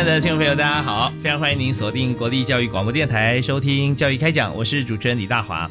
[0.00, 1.12] 爱的听众朋友，大家好！
[1.22, 5.70] 非常欢迎您锁定国立教育广播电台收听《教育开讲》，我是主持人李大华。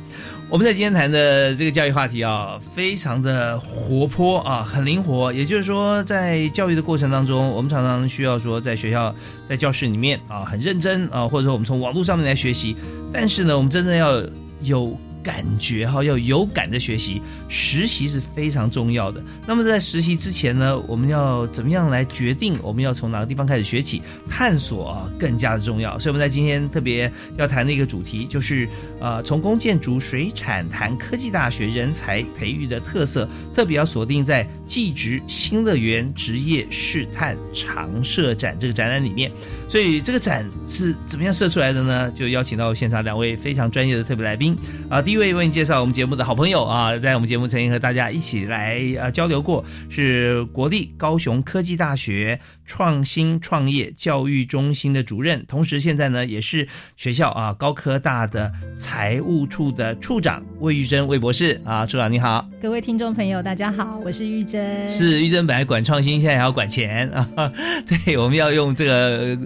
[0.52, 5.34] 我们在今天谈的这个教育话题啊，非常的活泼啊，很灵活。
[5.34, 9.16] 也就是说，在教育的过程当中，我们常常需要说，在学校、
[9.50, 12.76] 在教室里面啊，很认真啊，或者说我们从网络上面来学习。
[13.12, 14.24] 但是呢，我们真正要
[14.62, 14.96] 有。
[15.24, 19.24] 感觉哈要有感的学习，实习是非常重要的。
[19.46, 24.02] 那么在实习之前呢，我们要怎么样来决定我们要从哪个地方开始学起？
[24.30, 25.98] 探索啊更加的重要。
[26.00, 28.68] 所以我们在今天特别要谈的一个主题，就是
[29.00, 39.32] 呃从工建筑水产谈科技大学人才培育的特色，特别要锁定在技职新乐园职业试探常设展这个展览里面。
[39.68, 42.12] 所以这个展是怎么样设出来的呢？
[42.12, 44.56] 就邀请到现场两位非常专业的特别来宾
[44.90, 45.02] 啊。
[45.02, 67.52] 第一位为你介绍我们节目的好朋友啊，在我们节目曾经和大家一起来呃交流过，是国立高雄科技大学创新创业教育中心的主任，同时现在呢也是学校啊高科大的财务处的处长魏玉珍魏博士啊，处长你好，各位听众朋友大家好，我是玉珍，是玉珍本来管创新，现在还要管钱啊，
[67.86, 69.38] 对，我们要用这个。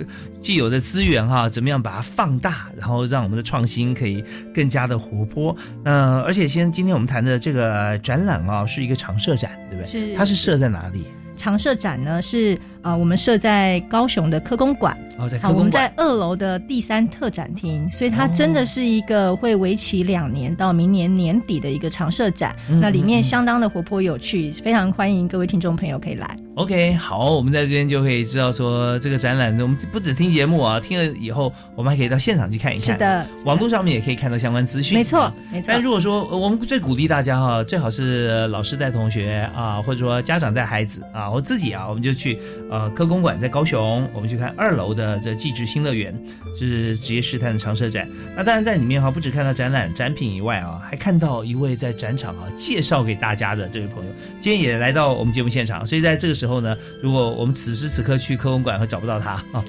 [0.44, 4.22] 既有的资源哈，怎么样把它放大，然后让我们的创新可以
[4.54, 5.53] 更加的活泼？
[5.86, 9.90] 嗯，而且先今天我们谈的这个展览啊，是一个常设展，对不对？
[9.90, 10.16] 是。
[10.16, 11.06] 它是设在哪里？
[11.36, 12.58] 常设展呢是。
[12.84, 22.56] 啊，我们设在高雄的科工馆，哦，在科工馆，我们在二楼的第三特展厅，所以它真的是一个会为期两年到明年年底的一个常设展。
[22.82, 26.38] 那里面相当的活泼有趣，非常欢迎各位听众朋友可以来。
[26.56, 32.94] OK，好，我们在这边就可以知道说这个展览，我们不止听节目啊，听了以后我们还可以到现场去看一看。
[32.94, 34.96] 是的，网络上面也可以看到相关资讯。
[34.96, 35.66] 没错，没错。
[35.70, 42.38] 但如果说我们最鼓励大家哈，最好是老师带同学啊，或者说家长带孩子啊，我自己啊，我们就去
[42.74, 43.54] 呃科工馆在。
[43.54, 46.12] 高雄，我们去看二楼的这技职新乐园，
[46.58, 48.10] 是职业试探的常设展。
[48.36, 55.86] 那当然在里面哈，不止看到展览展品以外啊，还看到一位在展场啊介绍给大家的这位朋友，今天也来到我们节目现场。
[55.86, 59.64] 所以在这个时候呢，如果我们此时此刻去科工馆会找不到他啊。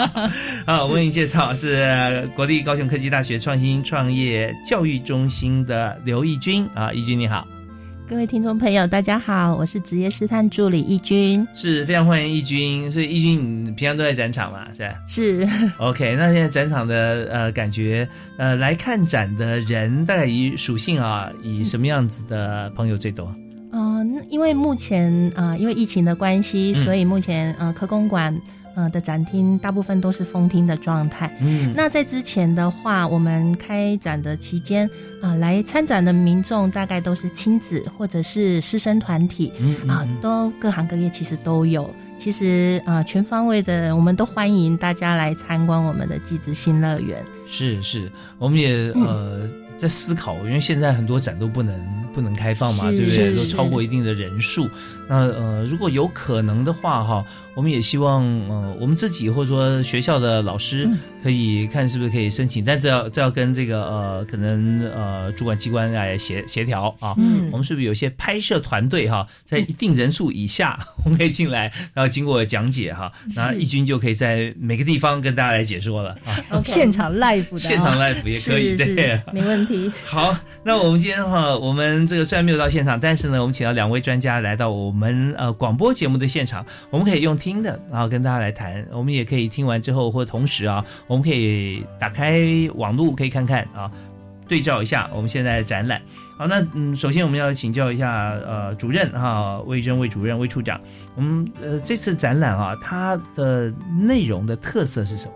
[0.64, 7.46] 啊，我为你介绍是国立高雄科技大学创新创业教育中心的刘义军啊，义军你好。
[8.10, 12.90] 各位听众朋友，大家好，我是职业试探助理易军，是非常欢迎易军。
[12.90, 14.66] 所以易军，你平常都在展场嘛？
[14.74, 14.94] 是吧？
[15.06, 15.48] 是。
[15.78, 23.32] OK，那现在展场的呃感觉，呃来看展的人大概以属性啊，以什么样子的朋友最多？
[23.70, 28.36] 嗯，因为目前啊，因为疫情的关系，所以目前呃科公馆。
[28.74, 31.34] 呃的展厅大部分都是封厅的状态。
[31.40, 34.88] 嗯，那在之前的话，我们开展的期间
[35.22, 39.52] 啊，来参展的民众大概都是亲子或者是师生团体，
[39.88, 41.92] 啊，都各行各业其实都有。
[42.18, 47.24] 其实啊，全方位的，我们都欢迎大家来参观我们的季子新乐园。
[47.46, 49.48] 是是，我们也呃
[49.78, 51.80] 在思考，因为现在很多展都不能
[52.12, 53.34] 不能开放嘛，对不对？
[53.34, 54.68] 都超过一定的人数。
[55.10, 57.24] 那呃，如果有可能的话，哈。
[57.56, 60.88] 我们也希望，呃，我们自己或者说学校的老师
[61.22, 67.12] 可以看是不是可以申请，但这要这要跟这个呃，可能呃，主管机关来协协调啊。
[67.18, 76.62] 嗯，我们是不是有些拍摄团队哈，在一定人数以下， 我们可以进来，然后经过讲解哈，那义军就可以在每个地方跟大家来解说了啊。
[76.64, 79.90] 现场 live 的，现场 live 也可以，对， 没问题。
[80.06, 80.34] 好，
[80.64, 87.40] 那我们今天哈，我们这个虽然没有到现场，但是呢，我们请到两位专家来到我们我们呃广播节目的现场，我们可以用。
[87.40, 92.44] 听的，然后跟大家来谈，我们也可以听完之后，或同时啊，我们可以打开
[92.74, 93.90] 网络，可以看看啊，
[94.46, 96.02] 对照一下我们现在的展览。
[96.36, 100.78] 好，那嗯，首先我们要请教一下呃主任哈，魏征魏主任魏处长，
[101.16, 105.32] 我们呃这次展览啊，它的内容的特色是什么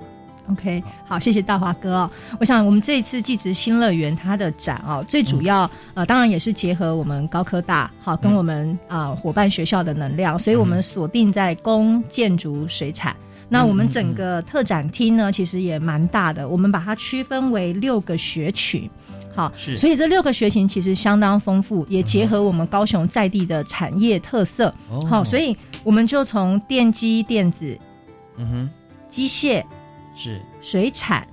[0.50, 2.10] ？OK，好，谢谢大华哥哦。
[2.38, 13.16] 我想我们这一次技职新乐园它的展哦，最主要呃，当然也是结合我们高科大好跟我们啊伙伴学校的能量，所以我们锁定在工、建筑、水产。
[13.48, 18.88] 那我们整个特展厅呢，其实也蛮大的，我们把它区分为六个学群。
[19.34, 24.72] 好，是，所以这六个学群其实相当丰富，也结合我们高雄在地的产业特色。
[25.08, 27.76] 好，所以我们就从电机电子，
[28.36, 28.70] 嗯哼，
[29.10, 29.62] 机械。
[30.14, 31.26] 是水产、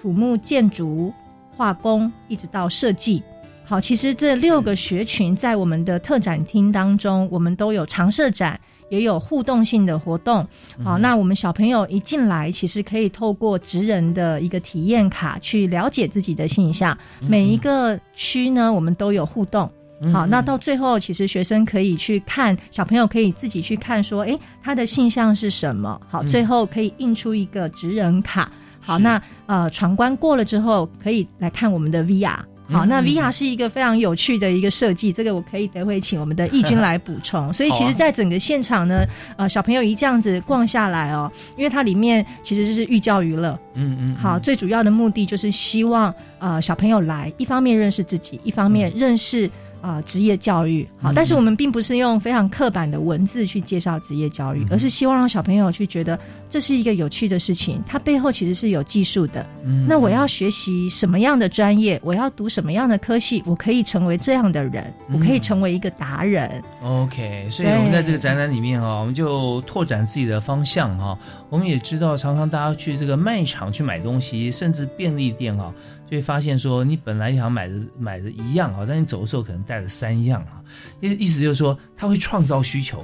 [0.00, 1.12] 土木建筑、
[1.56, 3.22] 化工，一直到设计。
[3.66, 10.46] 好，其实这六个学群在我们的特展厅当中，我们都有常设展，也有互动性的活动。
[10.84, 16.96] 好，那我们小朋友一进来，其实可以透过职人的一个体验卡去了解自己的形象。
[17.22, 19.70] 每一个区呢，我们都有互动。
[20.12, 26.00] 好，那到最后，其实学生可以去看，小朋友可以自己去看，说，哎，他的性向是什么？
[26.08, 28.50] 好，最后可以印出一个职人卡。
[28.80, 32.36] 好，那呃，闯关过了之后，可以来看我们的 VR。
[32.66, 37.52] 好，那 VR 是一个非常有趣的一个设计，这个我可以等会请我们的义军来补充。
[37.52, 39.04] 所以，其实，在整个现场呢，
[39.36, 43.58] 呃，小朋友一这样子逛下来哦，因为它里面其实就是寓教于乐。
[43.74, 44.16] 嗯嗯。
[44.16, 49.50] 好，最主要的目的就是希望呃小朋友来，一方面认识自己，一方面认识。
[49.84, 59.44] 啊，职业教育好，但是我们并不是用非常刻板的文字去介绍职业教育，而是希望让小朋友去觉得这是一个有趣的事情，它背后其实是有技术的。
[59.86, 66.62] 那我要学习什么样的专业，我要读什么样的科系，我可以成为这样的人，我可以成为一个达人。
[66.82, 71.18] OK，所以我们在这个展览里面啊，我们就拓展自己的方向哈。
[71.50, 75.70] 我们也知道，常常大家去这个卖场去买东西，甚至便利店哈。
[76.14, 80.62] 就会发现说，你本来想买的买的一样啊，但你走的时候可能带了三样啊，
[81.00, 83.00] 意意思就是说，它会创造需求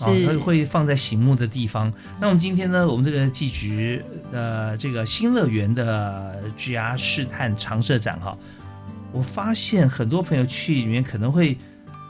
[0.00, 1.92] 啊，它会放在醒目的地方。
[2.18, 4.02] 那我们今天呢，我们这个季局
[4.32, 8.34] 呃这个新乐园的 GR 试探常设展哈，
[9.12, 11.58] 我发现很多朋友去里面可能会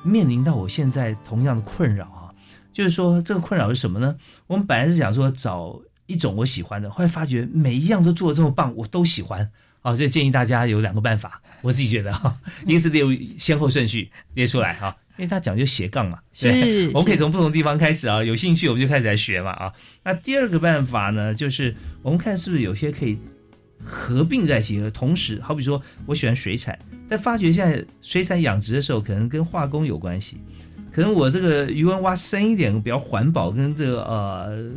[0.04, 2.30] 面临到我现在同样的困扰啊，
[2.72, 4.14] 就是说这个困扰是什么呢？
[4.46, 9.50] 我们本来是想说找一种我喜欢的，后来发觉每一样都做的这么棒，我都喜欢。
[9.84, 12.34] 好，所以建议大家有两个办法，我自己觉得哈，
[12.66, 13.04] 一个是列
[13.38, 19.70] 先后顺序列出来哈，因为它讲究斜杠嘛，是，我们可以从不同地方开始啊，有兴趣我们就开始来学嘛啊。
[20.02, 23.18] 那第二个办法呢，就是我们看是不是有些可以
[23.84, 30.38] 合并在一起，同时，好比说我喜欢水产，但发觉现在水产养殖的时候可能跟化工有关系，
[30.90, 34.70] 可能我这个鱼温挖深一点，比较环保，跟这个呃。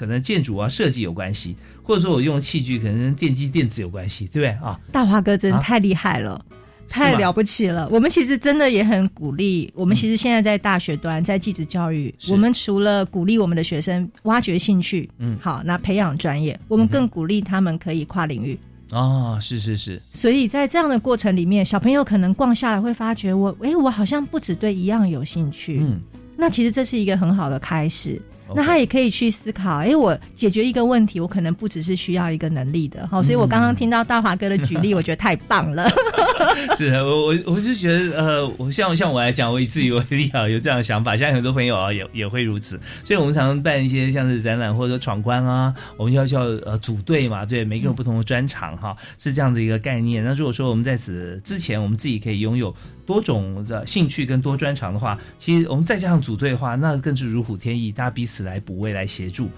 [0.00, 4.80] 可能建筑啊设计有关系，或者说我用的器具可能跟电机电子有关系，对不对啊？
[4.90, 6.42] 大华哥真的太厉害了，
[6.88, 7.86] 太了不起了。
[7.90, 9.70] 我们其实真的也很鼓励。
[9.74, 18.58] 我们其实现在在大学端，在技职教育，我们除了鼓励我们的学生挖掘兴趣，嗯，好，那培养专业，我们更鼓励他们可以跨领域。
[18.92, 20.00] 哦，是是是。
[20.14, 25.80] 所以在这样的过程里面，小朋友可能逛下来会发觉，我哎，我好像不只对一样有兴趣。
[25.82, 26.00] 嗯，
[26.38, 28.18] 那其实这是一个很好的开始。
[28.54, 35.88] 那他也可以去思考，哎，我解决一个问题，我可能不只是需要一个能力的，好，所以我刚刚听到大华哥的举例，我觉得太棒了。
[36.76, 42.80] 是我我我就觉得，呃，我像像我来讲，我以自己为例啊，有这样的想法，相信很多朋友啊也也会如此。
[43.04, 50.24] 所以我们常常办一些像是展览或者说闯关啊，我们要叫呃组队嘛，对，每个人不同的专长哈，是这样的一个概念。
[50.24, 52.74] 那如果说我们在此之前，我们自己可以拥有。
[53.06, 59.48] 多种的兴趣跟多专长的话，其实我们再加上组队的话，那更是如虎添翼，大家彼此来补位来协助。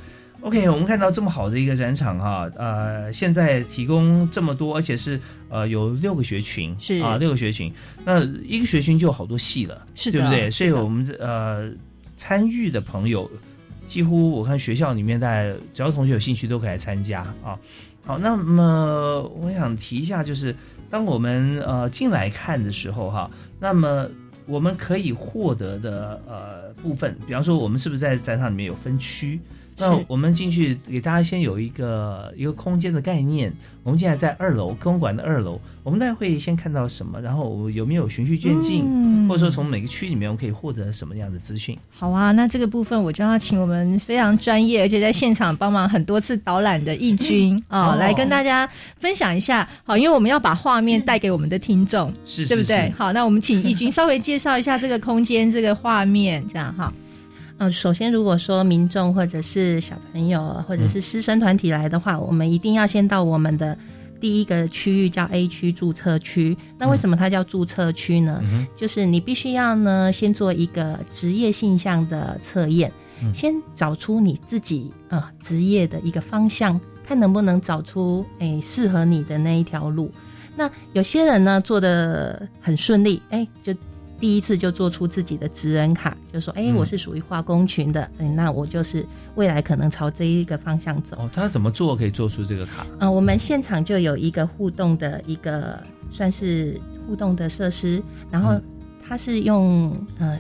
[0.41, 7.73] OK，我们看到这么好的一个展场哈，呃，现在提供这么多，而且是呃有六个学群，是啊，六个学群，
[8.05, 10.51] 那一个学群就有好多系了，是对不对？
[10.51, 11.71] 所以我们呃
[12.17, 13.31] 参与的朋友，
[13.87, 17.57] 几乎我看学校里面，大家只要同学有兴趣都可以来参加啊。
[18.05, 20.53] 好，那么我想提一下就是。
[20.93, 24.07] 当我们呃进来看的时候哈，那么
[24.45, 29.41] 我们可以获得的呃部分，比方说我们是不是在展场里面有分区？
[29.77, 33.53] 那我们进去给大家先有一个一个空间的概念。
[33.85, 37.21] 我们现在在二楼公馆的二楼，我们大概会先看到什么？
[37.21, 41.77] 然后我有没有循序渐进，嗯或者说从每个区里面我们可以获得什么样的资讯？
[41.91, 48.69] 好啊，那这个部分我就要请我们非常专业，而且在现场帮忙很多次导览的义军 啊，来跟大家
[49.01, 49.69] 分享一下。
[49.83, 52.89] 好，因为我们要把画面带给我们的听众，是，对不对？
[52.97, 56.93] 好，那我们请义军稍微介绍一下这个空间、这个画面，这样哈。
[57.63, 63.79] 嗯，首先，如果说民众或者是小朋友或者是师生团体来的话，我们一定要先到我们的
[64.21, 66.57] 第一个区域叫 A 区注册区。
[66.77, 68.43] 那为什么它叫注册区呢？
[68.75, 72.91] 就是你必须要呢先做一个职业性向的测验，
[73.33, 80.11] 先找出你自己呃职业的一个方向，看能不能找出诶适合你的那一条路。
[80.57, 83.73] 那有些人呢做的很顺利，哎就。
[84.23, 92.87] 第一次就做出自己的职人卡，就说：“哎，我是属于化工群的，嗯，那我就是未来可能朝这一个方向走。”哦，他怎么做可以做出这个卡？
[93.01, 98.01] 嗯，我们现场就有一个互动的一个算是互动的设施，
[98.31, 98.55] 然后
[99.05, 100.39] 它是用呃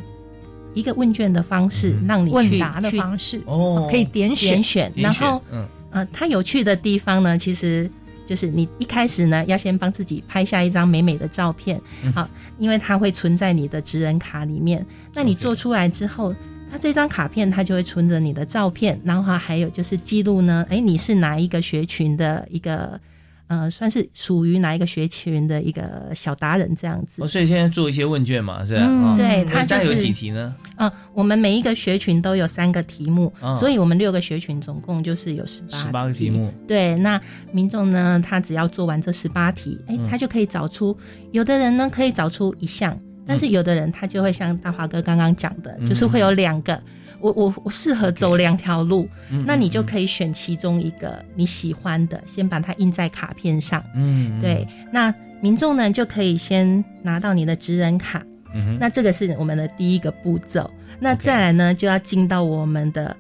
[0.74, 7.90] 一个问卷的方式让你问答的方式哦，可以点选选，然后嗯呃，它有趣的地方呢，其实。
[8.24, 11.80] 就是你一开始呢，要先帮自己拍下一张美美的照片，
[12.14, 14.84] 好，因为它会存在你的职人卡里面。
[15.14, 16.34] 那你做出来之后，
[16.70, 23.00] 它这张卡片它就会存着你的照片，然后还有就是记录呢，哎，你是哪一个学群的一个。
[23.49, 27.22] 呃，算是属于哪一个学群的一个小达人这样子。
[27.22, 29.14] 哦，所以现在做一些问卷嘛，是吧？
[29.16, 30.54] 对，他就是有几题呢？
[30.76, 36.52] 嗯，我们每一个学群都有三个题目，所以我们六个学群总共就是有十八十八个题目。
[36.66, 37.20] 对，那
[37.50, 40.96] 民众呢，他只要做完这十八题，哎，他就可以找出
[41.32, 46.80] 有的人呢可以找出一项，但是有的人他就会像大华哥刚刚讲的，就是会有两个。
[47.22, 49.08] 我我我适合走两条路，
[49.46, 53.82] 那你就可以选其中一个你喜欢的，先把它印在卡片上。
[53.94, 58.22] 嗯，对，那民众呢就可以先拿到你的职人卡。
[58.54, 60.70] 嗯那这个是我们的第一个步骤。
[61.00, 63.16] 那再来呢，就要进到我们的。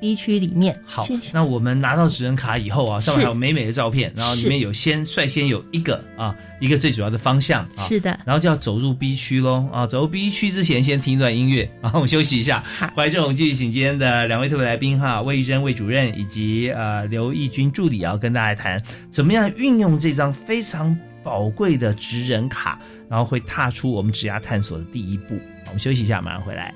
[0.00, 12.64] B 区里面，好，那我们拿到职人卡以后啊，上面还有美美的照片，然后里面有先率先有一个啊，一个最主要的方向，是的，然后就要走入 B 区喽啊，走入 B 区之前先听一段音乐，然 后我们休息一下，
[12.94, 26.72] 回来之后我们继续请今天的两位特别来宾哈，魏玉珍魏主任以及呃刘义军助理啊，跟大家谈怎么样运用这张非常宝贵的职人卡，然后会踏出我们职涯探索的第一步，我们休息一下，马上回来。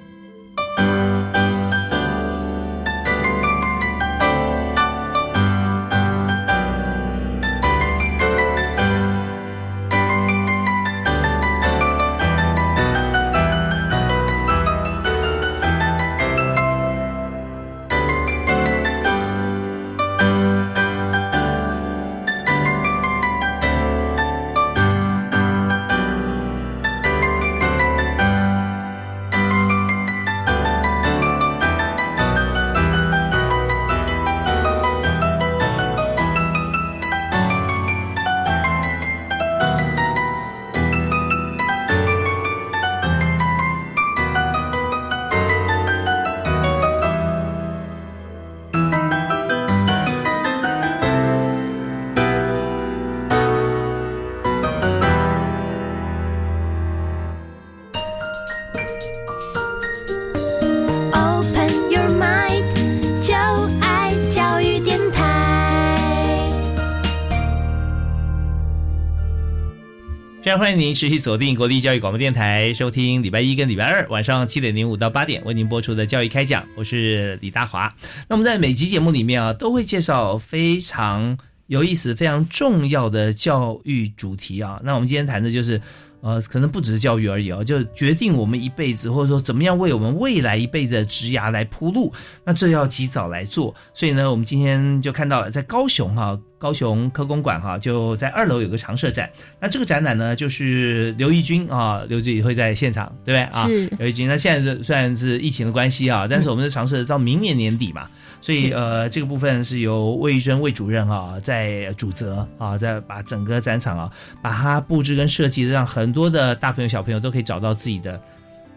[70.59, 77.95] 欢迎您持续锁定国立教育广播电台，收听礼拜一跟礼拜二晚上七点零五到八点为您播出的教育开讲，我是李大华。
[78.29, 84.79] 那我们在每集节目里面啊，都会介绍非常有意思、非常重要的教育主题啊。
[84.85, 85.81] 那我们今天谈的就是。
[86.23, 92.13] 呃，可能不只是教育而已哦，就决定我们一辈子，或者说怎么样为我们未来一辈子的职涯来铺路，
[92.45, 93.75] 那这要及早来做。
[93.93, 99.29] 所以呢，我们今天就看到了在高雄哈，高雄科工馆哈，就在二楼有个常设展。
[99.61, 103.67] 那这个展览呢，就是刘义军啊，刘志宇会在现场，对不对啊？
[103.67, 104.29] 是刘义军。
[104.29, 108.09] 那现在虽然是疫情的关系啊，但是我们的尝试到明年年底嘛。
[108.43, 118.21] 所以，呃，这个部分是由魏玉珍魏主任啊在主责啊，在把整个展场啊，把它布置跟设计，让很多的大朋友小朋友都可以找到自己的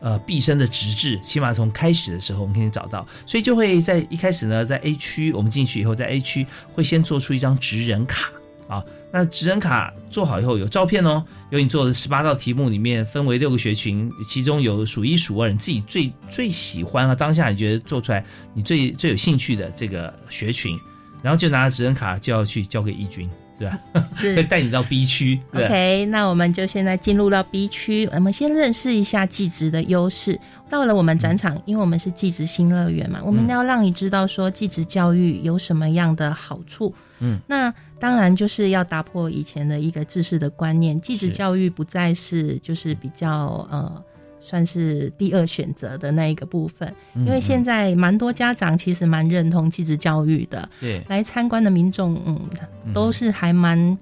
[0.02, 8.30] 呃毕生的直至，起码从开始的时候我们可以找到，所以就会在一开始呢，在 A 区我们进去以后，在 A 区会先做出一张职人卡
[8.68, 8.84] 啊。
[9.12, 20.78] 那职人卡做好以后有照片哦，有你做的十八道题目里面分为六个学群，其中有数一数二你自己最最喜欢啊当下你觉得做出来你最最有兴趣的这个学群，
[21.22, 23.80] 然后就拿着职人卡就要去交给义军，对吧？
[24.18, 25.40] 是会带你到 B 区。
[25.54, 30.38] OK，那我们就现在进入到 B 区，我们先认识一下技职的优势。
[30.70, 36.94] 到了我们展场，因为我们是技职新乐园嘛，我们要让你知道说技职教育有什么样的好处。
[37.20, 37.74] 嗯，那。
[38.06, 44.04] 当然，就是要打破以前的一个知识的观念，继职教育不再是就是比较呃，
[44.40, 46.94] 算是第二选择的那一个部分。
[47.16, 52.40] 因为现在蛮多家长其实蛮认同继职教育的，对，来参观的民众嗯，
[52.94, 53.98] 都是还蛮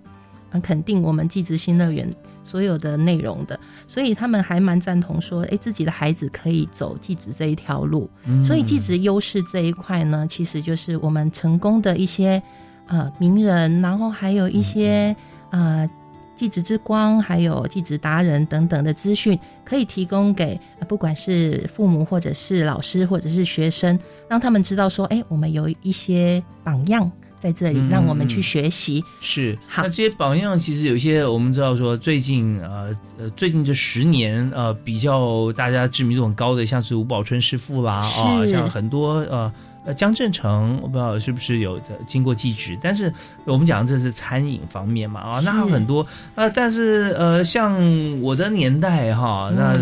[0.50, 2.06] 很肯定我们寄职新乐园
[2.44, 3.58] 所有的内容的，
[3.88, 8.10] 所以他们还蛮赞同说，哎，自己的孩子可以走寄职这一条路。
[8.44, 12.44] 所以寄职优势这一块呢，其实就是我们成功的一些
[12.88, 15.16] 呃名人，然后还有一些
[15.52, 15.90] 呃。
[16.36, 23.98] 继职之光，还有继职达人等等的资讯，可以提供给不管是父母或者是老师或者是学生，
[24.28, 27.10] 让他们知道说，哎，我们有一些榜样
[27.44, 29.04] 在这里，让我们去学习。
[29.20, 39.52] 是，好，那这些榜样其实有一些，我们知道说，最近呃呃，最近这十年呃，比较大家知名度很高的，像是吴宝春师傅啦，啊，像很多呃。
[39.86, 47.76] 呃，江振成我不知道是不是有经过技职，但是我们讲这是餐饮方面嘛啊，那很多呃，但是呃，像
[48.22, 49.78] 我的年代哈，那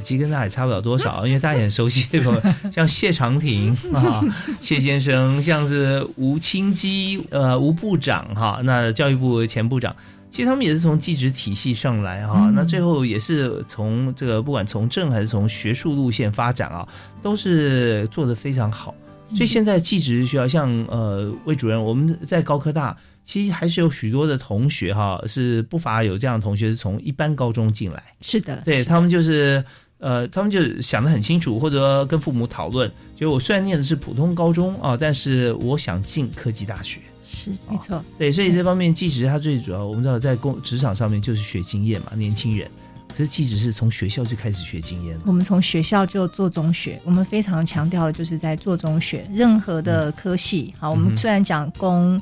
[0.00, 2.56] 其实跟大家也差不了多少，因为大家也很熟悉对吧？
[2.74, 4.20] 像谢长廷啊，
[4.60, 9.94] 谢先生，像是吴清基呃，吴部长哈，那教育部前部长，
[10.30, 16.86] 其实他们也是从技职体系上来哈，那最后也是从这个不管从政还是从学术路线发展啊，
[17.22, 18.94] 都是做的非常好。
[19.36, 28.02] 所以现在技职学校，像呃魏主任，我们在高科大，其实还是有许多的同学哈，是不乏有这样的同学是从一般高中进来。
[28.20, 29.64] 是的，对他们就是
[30.00, 37.00] 呃，他们就想得很清楚，或者跟父母讨论，就我虽然念的是普通高中啊，但是我想进科技大学。
[37.24, 38.02] 是，没错。
[38.18, 42.68] 对，所以这方面技职它最主要，我们知道在工职场上面就是学经验嘛，年轻人。
[43.10, 52.20] 可是，即使是从学校就开始学经验，我们从学校就做中学，我们非常强调的就是在做中学，任何的科系，好，我们虽然讲工、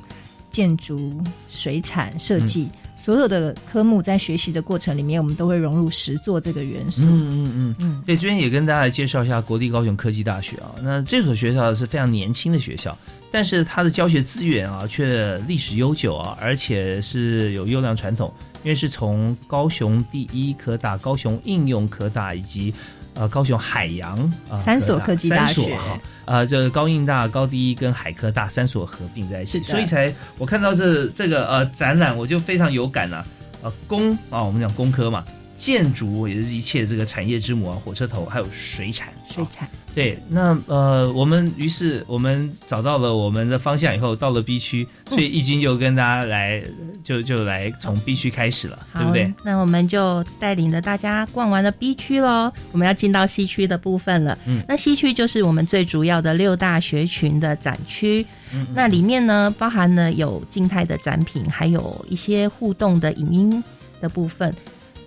[0.51, 2.69] 建筑、水产、设计，
[2.99, 7.03] 所有的科目在学习的过程里面，我们都会融入实作这个元素。
[7.05, 8.03] 嗯嗯嗯嗯。
[8.05, 12.95] 对，这边也跟大家介绍一下国立高雄科技大学啊，那这所学校是非常年轻的学校。
[13.31, 18.33] 但是它的教学资源啊，却历史悠久啊，而且是有优良传统。
[18.65, 22.75] 因为是从高雄第一科大、高雄应用科大以及
[23.19, 24.17] 呃高雄海洋
[24.49, 33.27] 啊三所科技大学哈，呃，这高应大、高第一跟海科大三所合并在一起，所以才我看到这这个呃展览，我就非常有感啊。
[33.61, 35.25] 呃，工啊，我们讲工科嘛。
[35.59, 40.17] 建筑也是一切这个产业之母啊，火车头还有水产，水产对。
[40.29, 46.63] 那呃，我们于是我们找到了我们的方向以后，到了 B 区，所以易经就跟大家来，
[47.03, 49.35] 就就来从 B 区开始了，对不对？
[49.43, 54.39] 那我们就带领着大家逛完了 B 区喽，我们要进到 C 区的部分了。
[54.47, 58.25] 嗯，那 C 区就是我们最主要的六大学群的展区，
[58.73, 63.65] 那里面呢包含了有静态的展品，还有一些互动的影音
[64.01, 64.55] 的部分。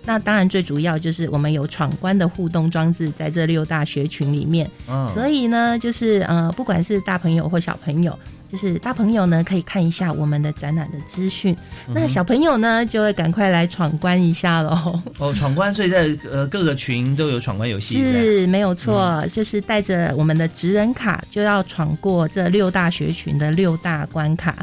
[0.04, 4.68] 那当然，最主要就是我们有闯关的互动装置在这六大学群里面，
[5.14, 8.18] 所以呢，就是呃，不管是大朋友或小朋友，
[8.50, 11.56] 就是大朋友呢可以看一下我们的展览的资讯，
[11.94, 15.00] 那小朋友呢就会赶快来闯关一下喽。
[15.18, 24.56] 哦，闯关，所以在呃各个群都有闯关游戏，是没有错，就是带着我们的职人卡就要闯过这六大学群的六大关卡。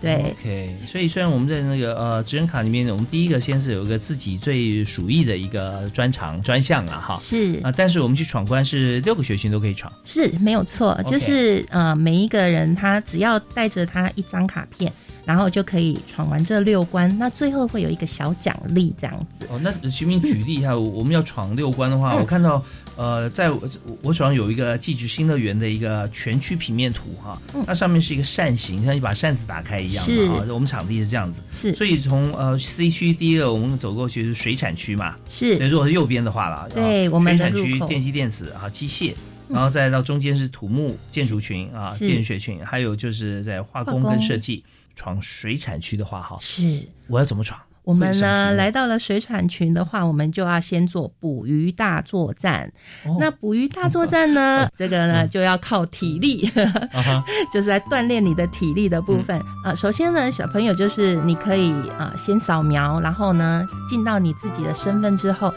[0.00, 7.60] 对，OK，所以虽然我们在那个呃职人卡里面，我们第一个先是有一个自己最属意的一个专长专项了哈，是。
[7.62, 14.92] 啊，但是我们去闯关是六个学群都可以闯，是没有错，就是呃每一个人他只要带着他一张卡片。
[15.26, 19.44] 然后就可以闯完这六关，那最后会有一个小奖励这样子。
[19.50, 22.64] 哦，那徐明举例一下，我们要闯六关的话，我看到
[22.96, 23.60] 呃，在我
[24.02, 30.46] 我手上有一个寄职新乐园的一个全区平面图哈，那上面是一个扇形，像一把扇子打开一样的啊。
[30.48, 31.74] 我们场地是这样子，是。
[31.74, 35.56] 所以从呃 C 区第一个我们走过去是水产区嘛，是。
[35.68, 39.14] 如果是右边的话了，对，我们的水产区电机电子啊机械，
[39.48, 44.64] 然后再到中间是土木建筑群啊建学群，还有就是在化工跟设计。
[44.98, 47.60] 闯水产区的话，哈，是我要怎么闯？
[47.86, 52.72] 我们呢来到了水产群的话，我们就要先做捕鱼大作战。
[53.20, 56.50] 那捕鱼大作战呢， 这个呢就要靠体力，
[57.52, 59.72] 就是来锻炼你的体力的部分啊。
[59.72, 65.54] 首先呢，小朋友就是你可以啊先扫描，然后呢进到你自己的身份之后，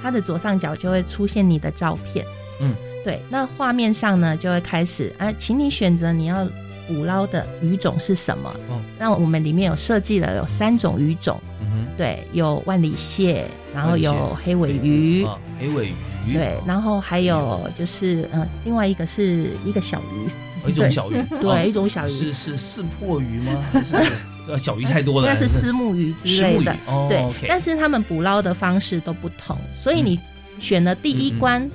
[0.00, 2.24] 它的左上角就会出现你的照片。
[2.60, 6.46] 嗯，对，那画面上呢就会开始啊，请你选择你要。
[6.86, 8.48] 捕捞的鱼种是什么？
[8.68, 15.26] 哦，那我们里面有设计了有三种鱼种，嗯，对，有万里蟹，然后有黑尾鱼，
[15.58, 15.88] 黑尾
[16.26, 22.10] 鱼，对，然后还有就是呃，另外一个是一个小鱼，一种小鱼，对，一种小鱼。
[22.10, 23.62] 是是是破鱼吗？
[23.72, 23.96] 还是？
[24.46, 25.28] 呃小鱼太多了？
[25.28, 26.76] 那是丝木鱼之类的，
[27.08, 30.20] 对，但是他们捕捞的方式都不同，所以你
[30.60, 31.66] 选了第一关，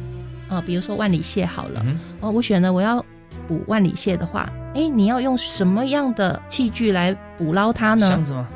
[0.48, 1.84] 啊，比如说万里蟹好了，
[2.20, 3.04] 哦，我选了我要
[3.48, 4.48] 捕万里蟹的话。
[4.76, 8.10] 哎，你要用什么样的器具来捕捞它呢？
[8.10, 8.48] 箱子吗？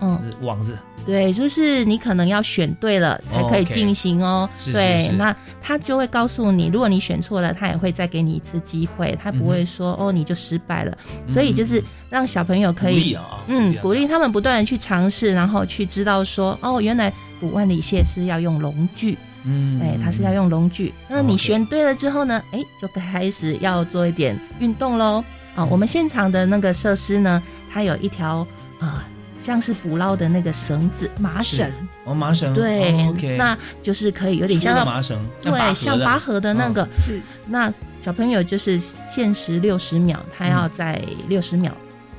[0.00, 0.76] 嗯，网子。
[1.06, 4.48] 对，就是你可能要选对了才可以进行哦。
[4.72, 10.98] 对，那他就会告诉你，如果你选错了，他也会再给你一次机会，他不会说哦你就失败了。
[11.28, 20.92] 所以就是让小朋友可以，嗯，鼓励他们不断的去尝试，然后去知道说哦，原来捕万里蟹是要用笼具，嗯，哎，它是要用笼具。
[21.08, 25.24] 那你选对了之后呢，哎，就开始要做一点运动喽。
[25.56, 27.42] 啊，我们现场的那个设施呢，
[27.72, 28.46] 它有一条
[28.78, 29.04] 啊。
[29.38, 31.70] 像是捕捞的那个绳子，麻绳
[32.04, 32.90] 哦，麻绳对，
[33.36, 37.22] 那就是可以有点像麻绳，对，像拔河的那个是。
[37.46, 38.76] 那小朋友就是
[39.08, 41.72] 限时六十秒，他要在六十秒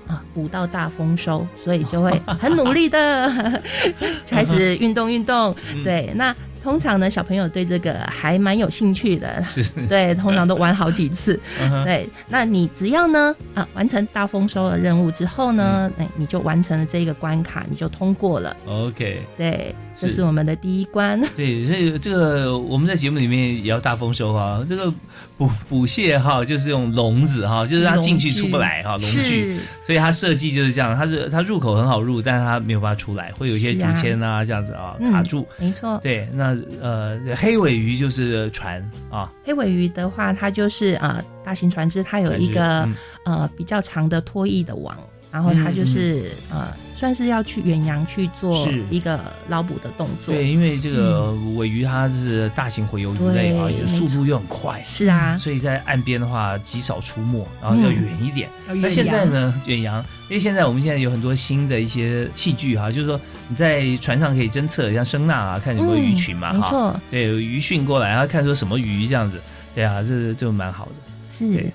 [0.08, 3.62] 啊捕到大丰收，所以就会 很努力的
[4.30, 5.54] 开始运动运动。
[5.84, 6.34] 对，那。
[6.68, 9.42] 通常呢，小朋友对这个还蛮有兴趣的，
[9.88, 11.40] 对，通常都玩好几次。
[11.86, 18.54] 对，那你只要呢啊完成大丰收的任务之后呢，哎，你就完成了这个关卡，你就通过了。
[18.68, 19.74] OK，对。
[20.00, 21.20] 这是我们的第一关。
[21.36, 24.64] 对，所以这个我们在节目里面也要大丰收哈。
[24.70, 24.94] 这个
[25.38, 29.60] 捕捕蟹哈，就是用笼子哈，就是它进去出不来哈，笼具。
[29.86, 35.48] 所以它设计就是这样，它是它入口很好入，但是它没有办法出来，会有一些竹签啊这样子啊卡住。
[35.58, 36.00] 没错。
[36.04, 38.80] 对，那呃黑尾鱼就是船
[39.10, 39.32] 啊。
[39.44, 42.88] 黑尾鱼的话，它就是啊大型船只，它有一个
[43.26, 44.96] 呃比较长的拖曳的网。
[45.38, 49.20] 然后他就是呃，算是要去远洋去做一个
[49.50, 50.34] 捞捕的动作。
[50.34, 54.82] 对，因为这个尾鱼它是大型洄游鱼类啊，速度又很快。
[54.82, 58.50] 是啊，所以在岸边的话极少出没，然后要远一点。
[58.66, 66.58] 那现在呢，远洋，因为现在我们现在有很多新的一些器具哈，就是说你在船上可以侦测，像声呐啊，看有没有鱼群嘛，哈。
[66.58, 67.00] 没错。
[67.12, 69.40] 对，有鱼讯过来，然后看说什么鱼这样子。
[69.76, 70.92] 对啊，这就蛮好的。
[71.30, 71.72] 是。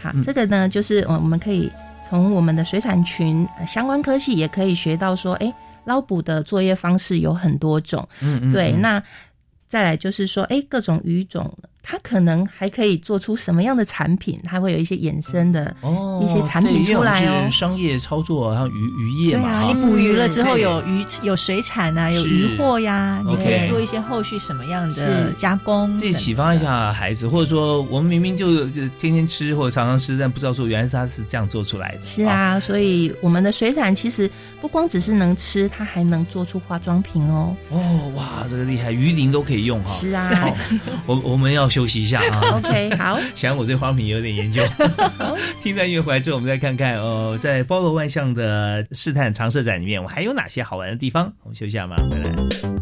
[0.00, 1.70] 好，这个呢，就是我们可以。
[2.06, 5.52] 从我们的水产群相关科系也可以学到说，哎，
[5.84, 9.02] 捞捕的作业方式有很多种，嗯嗯，对，那
[9.66, 11.52] 再来就是说，哎，各种鱼种。
[11.86, 14.40] 它可能还可以做出什么样的产品？
[14.42, 15.76] 它会有一些衍生的
[16.22, 17.46] 一些产品出来哦。
[17.52, 19.52] 商业操作，然后渔渔业嘛。
[19.64, 25.94] 你捕鱼了之后有鱼有水产啊，有渔货呀，你可以做一些后续什么样的加工？
[25.94, 31.98] 自己启发一下孩子，或者说我们明明就就天天吃或者常常吃，但不知道说原来是他是这样做出来的。
[32.02, 37.54] 是啊，所以我们的水产其实不光只是能吃，它还能做出化妆品哦。
[37.68, 39.90] 哦，哇，这个厉害，鱼鳞都可以用哈。
[39.90, 40.50] 是啊，
[41.04, 41.68] 我 我们要。
[41.74, 43.18] 休息一下啊，OK，好。
[43.34, 44.62] 想我对花瓶有点研究，
[45.60, 51.32] 听在音乐回来之后，我们再看看哦，在包罗万象的试探长设展里面，我还有哪些好玩的地方？
[51.42, 52.73] 我们休息下嘛，回来。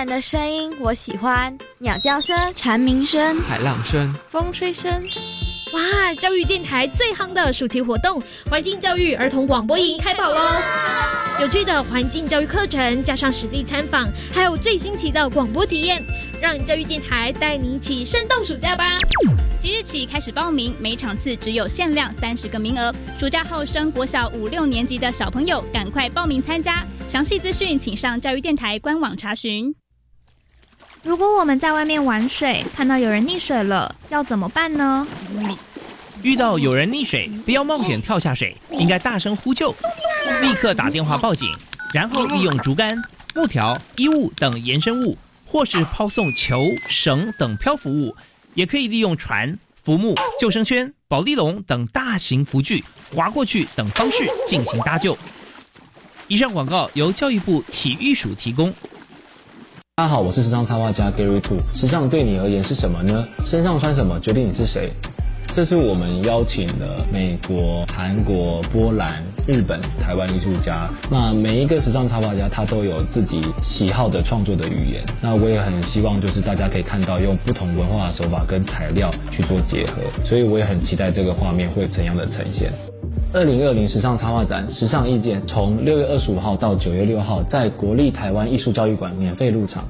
[0.00, 4.90] 人的声音我喜欢，鸟叫声、蝉鸣声、海浪声、风吹声。
[5.74, 6.14] 哇！
[6.14, 8.18] 教育电台最夯的暑期活动——
[8.50, 10.40] 环境教育儿童广播营开跑喽！
[11.42, 16.02] 有趣的环境教育课程，加上实地参访，还有最新奇的广播体验，
[16.40, 18.96] 让教育电台带你一起生动暑假吧！
[19.60, 22.90] 即日起开始报名，每场次只有限量三十个名额。
[23.18, 26.86] 暑假后升国小五六年级的小朋友，赶快报名参加！
[27.10, 29.74] 详细资讯请上教育电台官网查询。
[31.02, 35.06] 如果我们在外面玩水，看到有人溺水了，要怎么办呢？
[36.22, 39.74] 遇到有人溺水，不要冒险跳下水，应该大声呼救，
[40.42, 41.48] 立刻打电话报警，
[41.94, 43.02] 然后利用竹竿、
[43.34, 48.14] 木条、衣物等延伸物，或是抛送球、绳等漂浮物，
[48.52, 52.84] 也可以利用船、浮木、救生圈、保丽龙等大型浮具
[53.14, 55.16] 划过去等方式进行搭救。
[56.28, 58.70] 以上广告由教育部体育署提供。
[60.00, 61.58] 大家好，我是时尚插画家 Gary Two。
[61.74, 63.28] 时尚对你而言是什么呢？
[63.44, 64.90] 身上穿什么决定你是谁。
[65.52, 70.88] 这是我们邀请了美国、韩国、波兰、日本、台湾艺术家。
[71.10, 75.02] 那每一个时尚插画家，他都有自己喜好的创作的语言。
[75.20, 80.02] 那我也很希望，就是大家可以看到用不同文化的手法跟材料去做结合。
[80.24, 82.72] 所以我也很期待这个画面会怎样的呈现。
[83.34, 89.84] 二零二零时尚插画展《时尚意见》从六月二十五号到九月六号，在国立台湾艺术教育馆免费入场。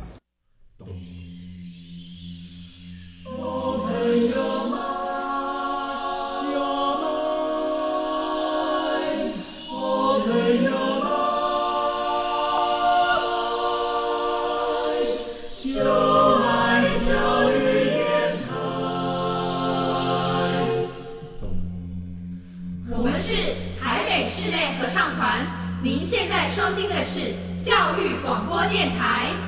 [26.50, 27.32] 收听的是
[27.62, 29.39] 教育广播电台。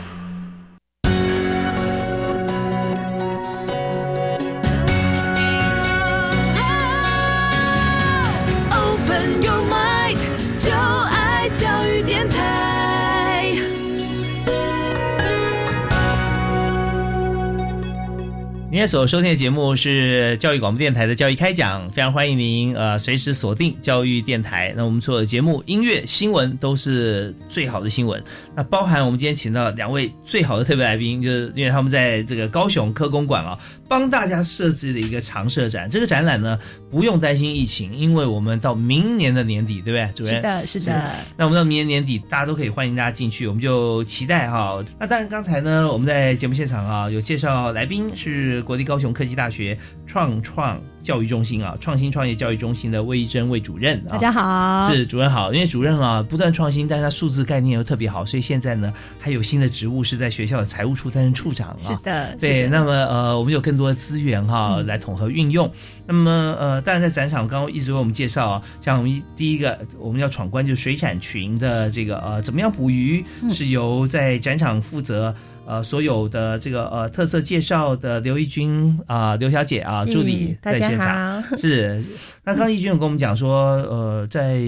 [18.86, 24.72] 所收听的节目是教育广播电台的教育开讲，非常欢迎您呃随时锁定教育电台。
[24.76, 28.22] 那我们所有的节目、音乐、新闻都是最好的新闻。
[28.54, 33.58] 那包含我们今天请到两位最好的特别来宾，就是因为他们在这个高雄科公馆啊。
[33.88, 36.58] 帮大家设置了一个常设展，这个展览呢
[36.90, 40.36] 不用担心疫情，因为我们到明年的年底，对不对，主任？
[40.36, 41.10] 是的，是的。
[41.36, 44.82] 那我们到明年年底，大家都可以欢迎大家进去，我们就期待哈。
[44.98, 50.80] 那当然，刚才呢我们在节目现场啊有介绍来宾是国立高雄科技大学创创。
[51.02, 55.52] 教育中心啊，创新创业教育中心的魏一珍魏主任，大家好，是主任好。
[55.52, 61.76] 因为主任啊不断创新，但是他数字概念又特别好，所以现在呢还有新的职务是在学校的财务处担任处长啊。
[61.80, 62.68] 是的，对。
[62.68, 65.68] 那么呃，我们有更多的资源哈来统合运用。
[66.06, 75.34] 那么呃，当然在展场刚刚一直为我们介绍啊，像我们第一个我们要闯关就是水产群的这个呃怎么样捕鱼，是由在展场负责。
[75.66, 82.02] 呃，所有的这个呃特色介绍的刘义军啊，刘小姐啊，助理在现场 是。
[82.44, 84.60] 那刚义军有跟我们讲说，呃，在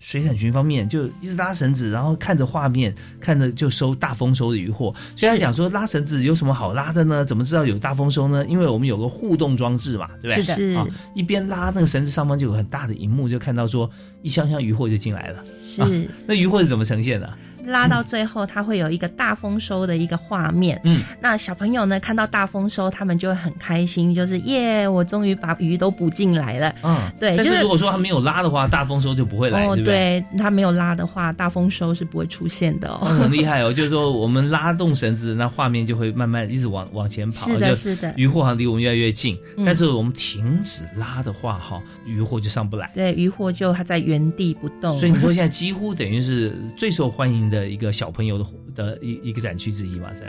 [0.00, 4.94] 水产群方面就一直拉绳子，然后看着画面，看着就收大丰收的渔获。
[5.16, 7.24] 所以他讲说，拉绳子有什么好拉的呢？
[7.24, 8.44] 怎么知道有大丰收呢？
[8.46, 10.42] 因为我们有个互动装置嘛，对不对？
[10.42, 13.88] 是的，啊一边拉那个绳子上方就有很大的荧幕，就看到说
[14.22, 15.44] 一箱箱渔获就进来了。
[15.64, 17.32] 是，那渔获是怎么呈现的？
[17.66, 20.80] 拉到最后，它会有一个大丰收的一个画面。
[20.84, 26.74] 嗯，那小朋友呢，看到大丰收，他们就会很开心，就是耶，我终于把鱼都捕进来了。
[26.82, 27.36] 嗯，对。
[27.36, 30.24] 但是如果说他没有拉的话，大丰收就不会来，对不对？
[30.36, 33.06] 他没有拉的话，大丰收是不会出现的哦。
[33.20, 37.46] 很厉害哦，就是说我们拉动绳子，那画面就会慢慢一直往往前跑。
[37.46, 38.12] 是的，是的。
[38.16, 42.90] 渔获好像离我们越来越近，但是我们停止拉的话，哈，渔获就上不来。
[42.94, 44.98] 对，渔获就它在原地不动。
[44.98, 48.38] 所以你说现在几乎等于是最受欢迎的一个小朋友。
[48.38, 50.20] 的的一一个展区之一嘛，是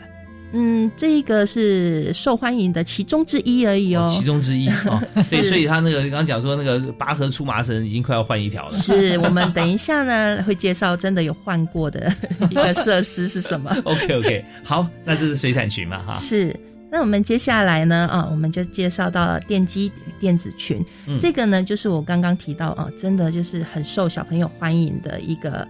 [0.53, 5.01] 嗯，这个是受欢迎的其中之一而已哦，其中之一 哦。
[5.23, 8.71] 所以，所以他那个刚刚讲说，那个拔河出麻绳已经快要换一条了。
[8.71, 12.13] 是我们等一下呢会介绍真的有换过的
[12.51, 13.75] 一个设施是什么。
[13.83, 16.13] OK OK，好，那这是水产群嘛哈。
[16.19, 16.55] 是，
[16.91, 20.85] 那我们接下来呢啊，我们就介绍到电机与电子群，
[21.17, 25.67] 这个呢就是我刚刚提到啊，真的就是很受小朋友欢迎的一个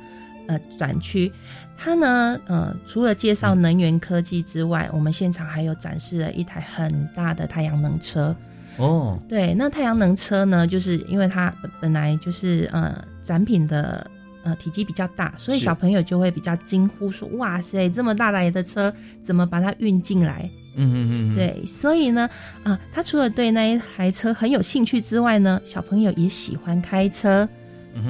[0.47, 1.31] 呃展区。
[1.77, 8.35] 它呢，呃，除了介绍能源科技之外，我们现场还有展示了一台很大的太阳能车。
[8.77, 14.09] 哦，对，那太阳能车呢，就是因为它本来就是呃展品的
[14.43, 22.29] 呃体积比较大，所以小朋友就会比较惊呼说：“哇塞，这么大台的车怎么把它运进来？”嗯嗯嗯，对，所以呢，
[22.63, 27.47] 啊，他除了对那一台车很有兴趣之外呢，小朋友也喜欢开车。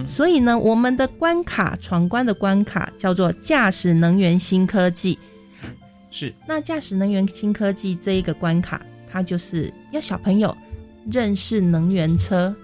[0.06, 5.18] 所以呢，我们的关卡闯关的关卡叫做驾驶能源新科技。
[6.12, 10.56] 是那驾驶能源新科技这一个关卡，它就是要小朋友
[11.12, 12.56] 认识能源车。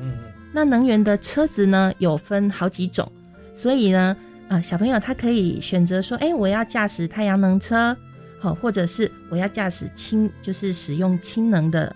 [0.00, 0.18] 嗯
[0.50, 3.12] 那能源的车子呢，有分好几种，
[3.54, 4.16] 所以呢，
[4.48, 7.94] 啊、小朋友他可以选择说，哎，我要驾驶太阳能车，
[8.40, 11.94] 好，或者是我要驾驶氢，就是使用氢能的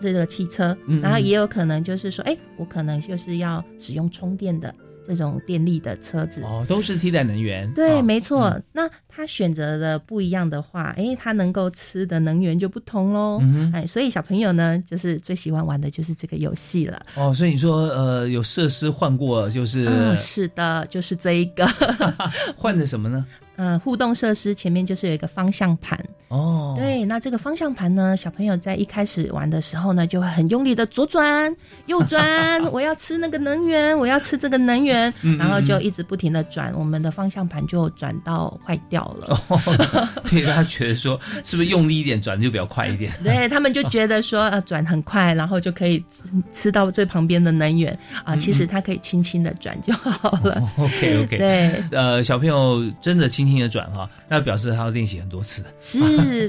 [0.00, 4.74] 这个汽车，嗯嗯然后也有可能就是说，哎，我可能就是要使用充电的
[5.06, 6.42] 这种电力的车子。
[6.42, 8.60] 哦，都是替代能源，对，啊没错。
[8.72, 13.38] 那他选择的不一样的话，哎，他能够吃的能源就不同喽。
[13.42, 17.00] 嗯哼哎，所以小朋友呢，就是最喜欢玩的就是这个游戏了。
[17.16, 21.66] 哦，所以你说呃，有设施换过，就是嗯，是的，就是这一个。
[22.56, 23.24] 换的什么呢？
[23.56, 25.96] 呃，互动设施前面就是有一个方向盘。
[26.34, 31.54] 哦，对，那这个方向盘呢，小朋友在一开始玩的时候呢，就会很用力的左转、
[31.86, 39.40] 右转，我要吃那个能源，我要吃这个能源， 嗯嗯然后就一直不停的转，我们的方向盘就转到坏掉了。
[39.48, 39.60] 哦，
[40.28, 43.12] 对，他觉得说是不是用力一点转就比较快一点？
[43.22, 46.04] 对他们就觉得说，呃，转很快，然后就可以
[46.52, 48.34] 吃到最旁边的能源啊。
[48.34, 50.60] 其实他可以轻轻的转就好了。
[50.78, 55.62] OK OK，对，呃，小朋友真的轻轻的转哈，那表示他要练习很多次。
[55.80, 55.98] 是，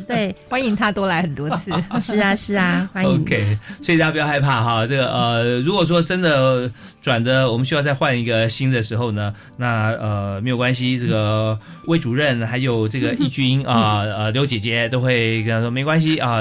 [0.02, 1.72] 对， 欢迎他多来很多次。
[2.00, 3.22] 是啊，是啊，欢迎。
[3.22, 4.86] OK，所以大家不要害怕哈。
[4.88, 6.70] 这个呃，如果说真的
[7.02, 11.58] 转的，我们需要再换一个新的时候呢，那呃没有关系，这个
[11.88, 16.40] 魏主任还有这个义军啊 呃刘姐姐都会跟他说没关系啊。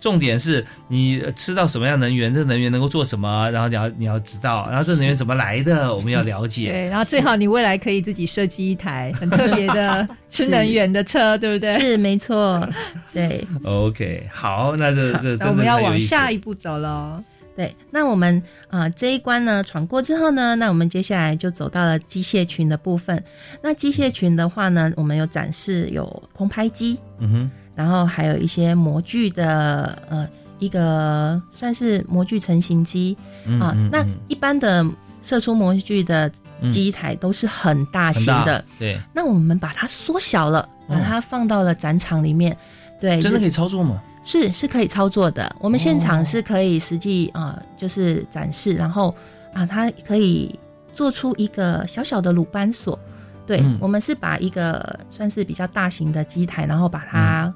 [0.00, 6.70] 重点是你吃到什么样能源，这个能源能够做什么，然后你要你要知道，然后这能源怎么来的，我们要了解。
[6.70, 11.70] 对，然后最好你未来可以自己设计一台很特别的 吃能源的车，对不对？
[11.78, 12.68] 是没错，
[13.12, 13.46] 对。
[13.64, 17.22] OK，好，那这这那我们要往下一一步走喽。
[17.56, 23.22] 对，那我们啊、呃这一关呢闯过之后呢，那我们接下来就走到了机械群的部分。
[23.62, 33.16] 那机械群的话呢，我们有展示有空拍机，嗯哼，然后还有一些模具的呃一个算是模具成型机
[33.60, 34.84] 啊、嗯嗯那嗯一般的
[35.24, 36.30] 射出模具的
[36.70, 42.56] 机台都是很大型的，大，对，那我们把它缩小了，把它放到了展场里面。
[43.00, 44.00] 对，真的可以操作吗？
[44.24, 49.14] 是是可以操作的，我们现哦场是可以实际啊、呃就是展示，然后
[49.52, 50.58] 啊，它可以
[50.94, 52.98] 做出一个小小的鲁班锁。
[53.46, 53.76] 对，嗯。
[53.80, 57.52] 我们是把一个算是比较大型的机台，然后把它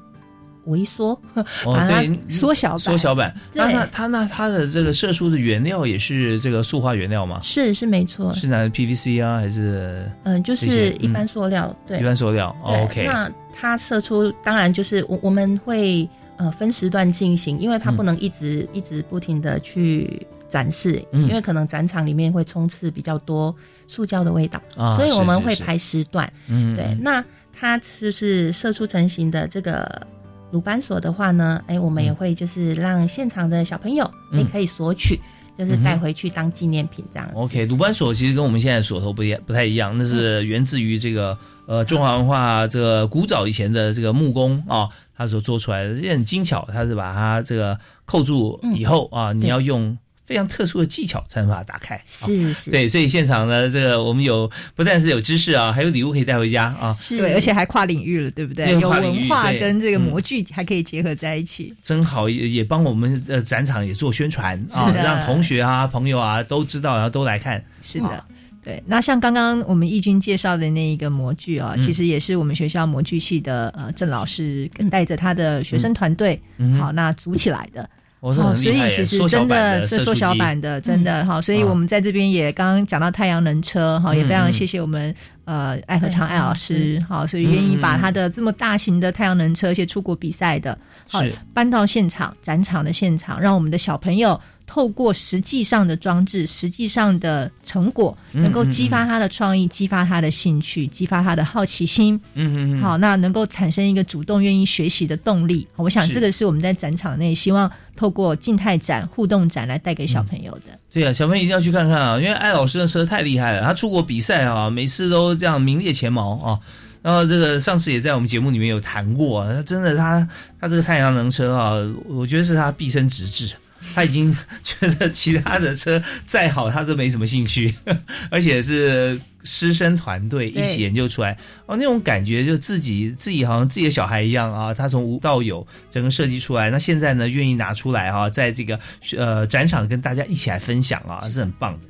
[0.68, 3.35] 微缩，哦，把它对，缩小版缩小版。
[3.52, 7.38] 那那它它那它的这个射出的原料也是这个塑化原料吗？
[7.42, 23.54] 是是没错，是拿的 PVC 啊，还是嗯，就是一般塑料，对，一般塑料、哦、？OK，那它射出当然就是我我们会呃分时段进行，因为它嗯不能一直、一直不停的去展示，嗯因为可能展场里面会充斥比较多
[23.87, 26.31] 塑胶的味道，啊所以我们会排时段。
[26.48, 30.07] 嗯，对，嗯那它就是射出成型的这个。
[30.50, 35.18] 鲁班锁的话呢，哎，我们也会就是让现场的小朋友你嗯可以索取，
[35.58, 37.30] 就是带回去当纪念品这样。
[37.34, 49.96] OK，鲁班锁其实跟我们现在锁头不一不太一样，那是源自于这个呃中华文化这个古早以前的这个木工啊，他所做出来的，也很精巧，他是把它这个扣住以后啊，你要用
[50.28, 51.94] 非常特殊的技巧才能把它打开。
[51.96, 58.70] 啊是是，对，所以现场呢，这个我们有不但是有知识啊，还有礼物可以带回家啊，是，对，而且还跨领域了，对不对？
[58.72, 61.74] 有对跨领域文化对跟这个嗯模具还可以结合在一起。
[61.82, 67.64] 真好，也也帮我们呃展场也做宣传啊，让同学啊、朋友啊都知道，然后都来看。
[67.80, 68.22] 是的。
[68.62, 77.88] 对，那像刚刚我们义军介绍的那一个模具啊，嗯其实也是我们学校模具系的呃郑老师带着他的学生团队，嗯好那组起来的。
[78.20, 85.14] 我说哦，所以其实真的的是缩小版的的，真的哈、所以我们在这边也刚刚讲到太阳能车哈，也非常谢谢我们
[85.44, 87.81] 呃艾和昌艾老师哈，所以愿意嗯。
[87.81, 90.77] 把他的这么大型的太阳能车，而且出国比赛的，
[91.08, 91.23] 好
[91.54, 94.40] 搬到现场展场的现场，让我们的小朋友
[94.71, 102.14] 透过实际上的装置、实际上的成果，嗯能够嗯激发他的创意，激发他的兴趣，激发他的好奇心。
[102.35, 105.66] 嗯嗯嗯，好，那能够产生一个主动愿意学习的动力。
[105.77, 110.79] 我想这个是我们在展场内希望透过静态展、互动展来带给嗯小朋友的。
[110.92, 116.60] 对啊，小朋友一定要去看看啊，因为艾老师的车太厉害了，他出国比赛啊，每次都这样名列前茅啊。
[117.00, 120.29] 然后这个上次也在我们节目里面有谈过、啊，他真的他
[120.60, 121.73] 他这个太阳能车啊，
[122.06, 123.48] 我觉得是他毕生直至
[123.94, 127.74] 他已经觉得其他的车再好他都没什么兴趣，
[128.31, 138.79] 而且是师生团队一起研究出来哦，那种感觉就自己自己好像自己的小孩一样啊，他从无到有整个设计出来，那现在呢愿意拿出来哈，在这个
[139.16, 141.81] 呃展场跟大家一起来分享啊，是很棒的。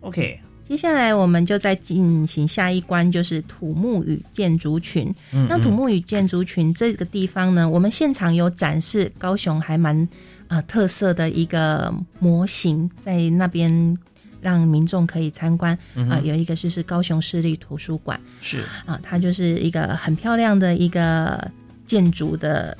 [0.00, 0.40] OK。
[0.68, 5.10] 接下来我们就再进行下一关，就是土木与建筑群。
[5.48, 10.06] 那土木与建筑群这个地方呢，我们现场有展示高雄还蛮
[10.48, 13.96] 啊特色的一个模型，在那边
[14.40, 15.78] 让民众可以参观
[16.10, 16.20] 啊。
[16.24, 21.50] 有一个就是高雄市立图书馆，是啊，它就是一个很漂亮的一个
[21.86, 22.76] 建筑的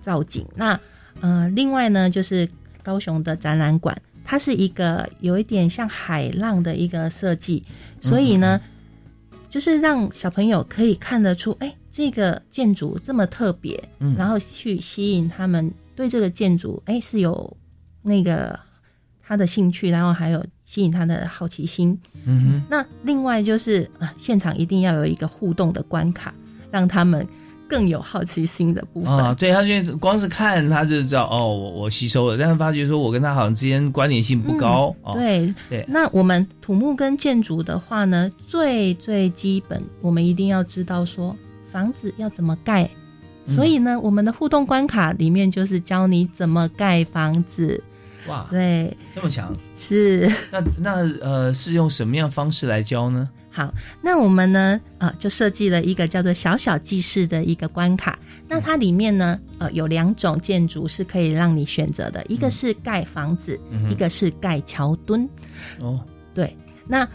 [0.00, 0.46] 造景。
[0.54, 0.78] 那
[1.20, 2.48] 呃，另外呢，就是
[2.82, 3.96] 高雄的展览馆。
[4.24, 7.64] 它是一个有一点像海浪的一个设计，
[8.00, 8.60] 所以呢，
[9.48, 17.56] 就是让小朋友可以看得出，哎，这个建筑这么特别，嗯，然后去吸引他们对这个建筑，哎，是有
[18.02, 18.58] 那个
[19.24, 22.62] 他的兴趣，然后还有吸引他的好奇心，嗯哼。
[22.68, 26.34] 那另外就是啊，现场一定要有一个互动的关卡，
[26.70, 27.24] 让他们。
[27.68, 34.94] 更有好奇心的部分啊，对他因为光是看他就知道哦，我我吸收了，但是发觉说我跟他好像之间关联性不高。
[35.14, 41.34] 对对，那我们土木跟建筑的话呢，最最基本，我们一定要知道说
[41.70, 42.90] 房子要怎么盖，
[43.48, 47.82] 所以呢，我们的互动关卡里面就是教你怎么盖房子。
[48.28, 53.28] 哇，对，这么强是那那呃是用什么样方式来教呢？
[53.50, 54.80] 好，那我们呢？
[54.98, 58.18] 啊，就设计了一个叫做“小小记事”的一个关卡。
[58.48, 63.58] 那它里面呢，呃，有两种建筑是可以让你选择的，一个是盖房子，
[63.90, 65.28] 一个是盖桥墩。
[65.80, 66.00] 哦，
[66.32, 66.56] 对。
[66.86, 67.06] 那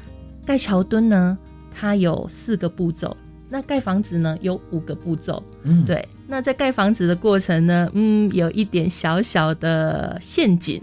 [0.45, 1.37] 盖桥墩呢，
[1.73, 3.15] 它有四个步骤；
[3.49, 5.41] 那盖房子呢，有五个步骤。
[5.63, 6.07] 嗯，对。
[6.27, 10.81] 那在盖房子的过程呢，嗯，有一点小小的陷阱。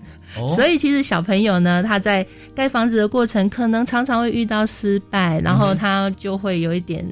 [0.57, 2.26] 所以其实小朋友呢，他在
[2.57, 7.07] 盖房子的过程，可能常常会遇到失败，然后他就会有一点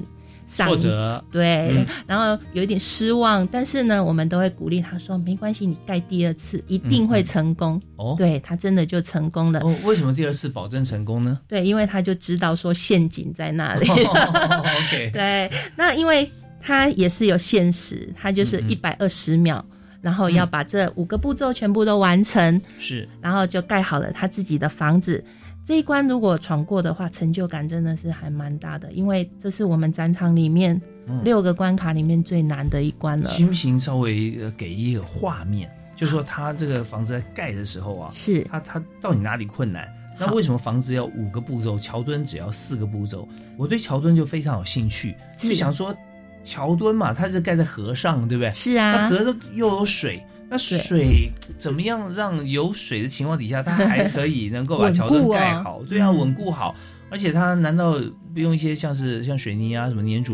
[0.45, 3.47] 挫折，对，然后有一点失望。
[3.47, 9.61] 但是呢，我们都会鼓励他说：“没关系，你盖第二次一定会成功。”哦，对他真的就成功了。
[9.61, 11.39] 哦，为什么第二次保证成功呢？
[11.47, 13.89] 对，因为他就知道说陷阱在那里。
[13.89, 16.29] OK， 对，那因为
[16.63, 19.63] 他也是有限时，它就是一百二十秒。
[20.01, 25.23] 然后要把这五个步骤全部都完成，是，然后就盖好了他自己的房子。
[25.63, 30.81] 这一关如果闯过的话，成就感真的是还蛮大的，因为这是我们展场里面
[31.23, 33.29] 六个关卡里面最难的一关了。
[33.29, 33.79] 行不行？
[33.79, 39.87] 稍微给一个画面，就说他这个房子在盖的时候啊，是他他到底哪里困难？
[40.19, 43.25] 那为什么房子要五个步骤，桥墩只要四个步骤？
[43.55, 45.95] 我对桥墩就非常有兴趣，就想说。
[46.43, 48.51] 桥墩嘛，它是盖在河上，对不对？
[48.51, 49.09] 是啊。
[49.09, 55.81] 那河又有水，那水怎么样让有水的情况底下，它还可以能够把桥墩盖好？
[55.87, 56.75] 对啊，稳固好。
[57.09, 58.01] 而且它难道
[58.33, 60.33] 不用一些像是像水泥啊什么粘着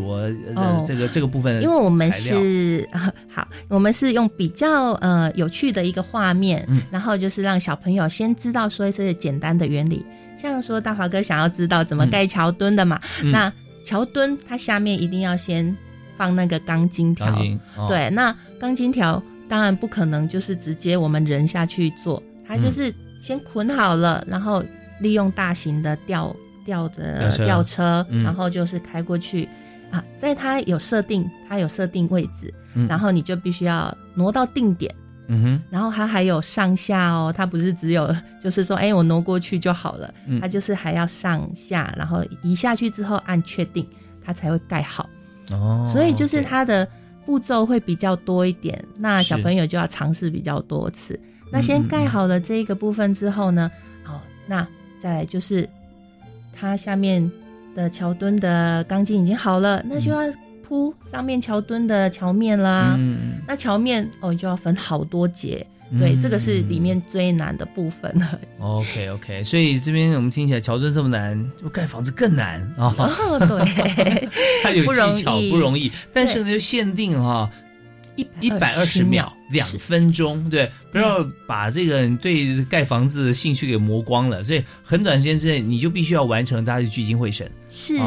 [0.56, 1.60] 呃这个这个部分？
[1.60, 2.88] 因为我们是
[3.28, 10.02] 好，我们是用比较呃有趣的一个画面，然后就是让小朋友先知道说这些简单的原理。
[10.38, 13.52] 像说大华哥想要知道怎么盖桥墩的嘛，那
[13.84, 15.76] 桥墩它下面一定要先。
[16.20, 17.34] 放那个钢筋条，
[17.88, 24.62] 对，那钢筋条当然不可能就是直接我们人下去做，它就是先捆好了，然后
[25.00, 29.48] 利用大型的吊吊的吊车，然后就是开过去。
[29.90, 32.52] 啊，在它有设定，它有设定位置，
[32.86, 34.94] 然后你就必须要挪到定点，
[35.26, 38.14] 嗯哼，然后它还有上下哦，它不是只有
[38.44, 43.84] 就是说，哎，我挪过去就好了，它就是还要上下，然后移下去之后按确定，
[44.22, 45.08] 它才会盖好。
[45.52, 46.86] 哦，所以就是它的
[47.24, 51.18] 步骤会比较多一点，那小朋友就要尝试比较多次。
[51.52, 53.70] 那先盖好了这一个部分之后呢，
[54.02, 54.66] 好，那
[55.00, 55.68] 再来就是
[56.52, 57.30] 它下面
[57.74, 60.20] 的桥墩的钢筋已经好了，那就要
[60.62, 62.94] 铺上面桥墩的桥面啦。
[62.96, 65.66] 嗯，那桥面哦就要分好多节。
[65.98, 68.38] 对，这个是里面最难的部分了。
[68.60, 72.94] OK OK，所以这边我们听起来桥墩这么难，就盖房子更难啊。
[73.40, 74.28] 对，
[74.62, 77.50] 它有技巧不容易，但是呢，就限定哈
[78.14, 84.44] 一一百二十秒两分钟， 对，不要把这个对盖房子的兴趣给磨光了。
[84.44, 87.50] 所以很短时间之内，你就必须要完成，大家就聚精会神。
[87.68, 87.98] 是，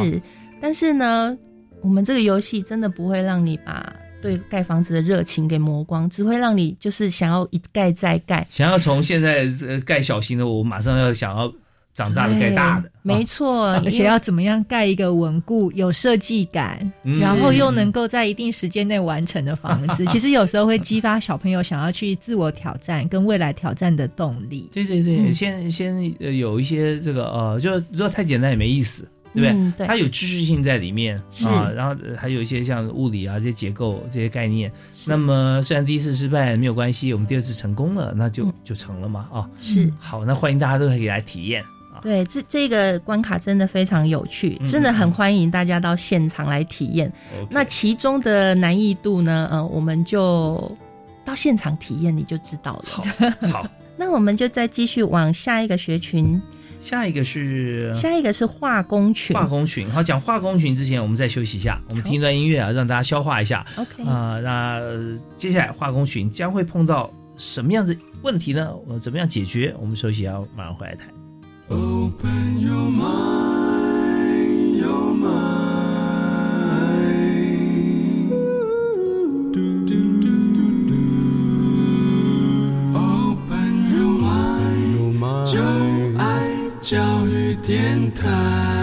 [0.62, 1.38] 但是呢，
[1.82, 3.94] 我们这个游戏真的不会让你把。
[4.24, 9.46] 对盖房子的热情给磨光，只会让你就是想要一盖再盖，想要从现在
[9.86, 11.54] 盖小型的，我马上要想要
[11.94, 24.70] 长大的盖大的，没错， 而且要怎么样盖一个稳固、有设计感，然后又能够在一定时间内完成的房子， 其实有时候会激发小朋友想要去自我挑战跟未来挑战的动力。
[24.72, 29.08] 对对对，先先有一些这个呃，就如果太简单也没意思。
[29.34, 29.88] 对不对？
[29.88, 34.72] 它有知识性在里面啊，然后还有一些像物理啊这些结构这些概念。
[35.06, 39.50] 那么虽然第一次失败没有关系，我们第二次成功了，那就就成了嘛啊。
[39.58, 41.64] 是好，那欢迎大家都可以来体验
[41.94, 42.00] 啊。
[42.02, 47.12] 对，这这个关卡真的非常有趣，真的很欢迎大家到现场来体验。
[47.50, 49.48] 那其中的难易度呢？
[49.52, 50.78] 呃，我们就
[51.26, 52.86] 到现场体验你就知道了。
[52.88, 53.04] 好，
[53.48, 53.68] 好，
[53.98, 56.42] 那我们就再继续往下一个学群。
[56.84, 59.90] 下一个是下一个是化工群，化工群。
[59.90, 63.66] 好，讲化工群之前，我们再休息一下，我们听一段音乐啊，让大家消化一下。
[63.78, 64.82] OK 啊，那
[65.38, 68.76] 接下来化工群将会碰到什么样的问题呢？
[68.86, 69.74] 我怎么样解决？
[69.80, 71.08] 我们休息要马上回来谈。
[71.70, 75.83] Open your mind, your mind.
[87.64, 88.83] 电台。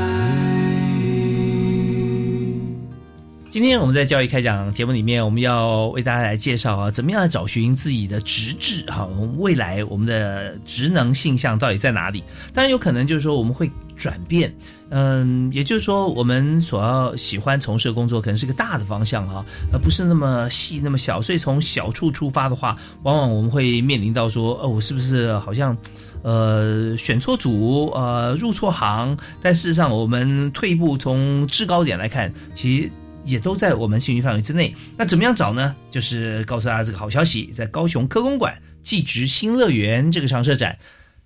[3.50, 12.22] 今天我们在教育开讲节目里面，我们要为大家来介绍啊，怎么样找寻自己的直志哈，我们未来我们的职能性向到底在哪里？
[12.54, 14.54] 当然有可能就是说我们会转变，
[14.90, 21.20] 嗯，也就是说我们所要喜欢从事的工作可能是个大的方向哈，而不是那么细那么小。
[21.20, 25.76] 所以从小处出发的话，往往我们会面临到说，哦，我是不是好像？
[26.22, 32.90] 呃，选错组，呃，入错行，但事实上，我们退一步，从制高点来看，其实
[33.24, 34.74] 也都在我们兴趣范围之内。
[34.96, 35.74] 那怎么样找呢？
[35.90, 40.76] 就是告诉大家这个好消息，在高雄科工馆技职新乐园这个常设展。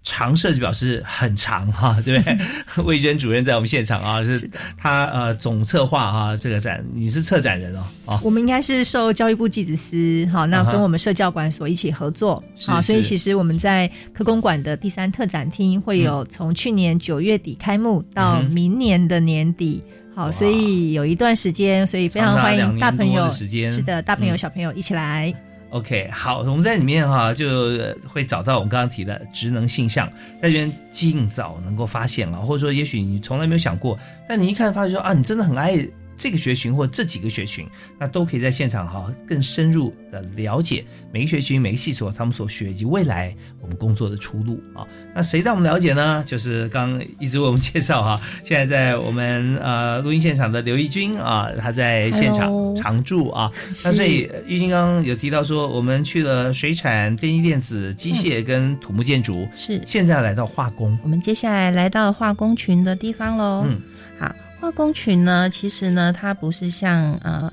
[0.07, 2.37] 长设就表示很长哈， 对不对？
[2.85, 8.21] 魏娟主任在我们现场啊，是他呃总策划啊这个展，你是策展人哦啊。
[8.23, 19.83] 我们应该是受教育部技子司好，那跟我们社教馆所一起合作好，所以其实我们在科工馆的第三特展厅会有从去年九月底开幕到明年的年底
[20.15, 25.35] 好，所以有一段时间，所以非常欢迎大朋友是的大朋友小朋友一起来。
[25.71, 30.07] OK，好，我们在里面哈就会找到我们刚刚提的职能性向，
[30.41, 33.99] 在这边尽早能够发现啊，或者说也许你从来没有想过，
[34.29, 35.77] 但你一看发现说啊，你真的很爱。
[36.17, 37.67] 这个学群或这几个学群，
[37.99, 44.87] 那都可以在现场哈更深入的了解每个学群、每个系所他们所学以及未来我们工作的出路啊。
[45.15, 46.23] 那谁带我们了解呢？
[46.27, 53.51] 就是刚一直为我们介绍哈， 现在在我们呃录音现场的刘义军啊，他在现场常驻啊。
[53.85, 60.99] 那所以玉金刚有提到说，我们去了水产、电机电子、机械跟土木建筑，是现在来到化工。
[61.03, 63.65] 我们接下来来到化工群的地方喽。
[63.67, 63.81] 嗯，
[64.19, 64.35] 好。
[64.65, 67.53] 化工群呢，其实呢，它不是像呃，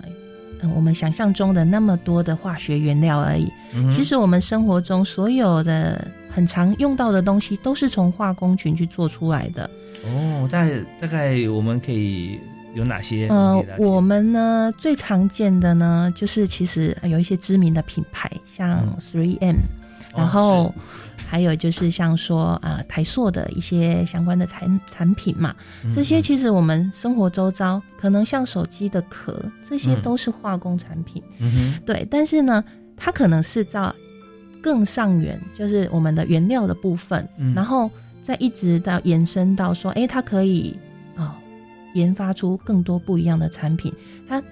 [0.74, 3.51] 我们想象中的那么多的化学原料而已。
[3.93, 9.70] 其实我们生活中所有的很常用到的东西，都是从化工群去做出来的。
[10.05, 12.39] 哦，大概大概我们可以
[12.76, 13.28] 有哪些？
[13.28, 19.57] 呃，我们呢最常见的呢，就是其实有一些知名的品牌，像 Three M，
[20.16, 20.74] 然后。
[21.32, 25.56] 还有就是像说啊台塑的一些相关的产产品嘛，
[25.96, 31.24] 这些其实我们生活周遭可能像手机的壳，这些都是化工产品。
[31.40, 32.62] 嗯哼，对，但是呢，
[32.98, 33.96] 它可能是造
[34.62, 37.26] 更上缘，就是我们的原料的部分，
[37.56, 37.90] 然后
[38.22, 40.78] 再一直到延伸到说，哎，它可以
[41.16, 41.40] 啊
[41.94, 43.94] 研发出更多不一样的产品。
[44.28, 44.44] 它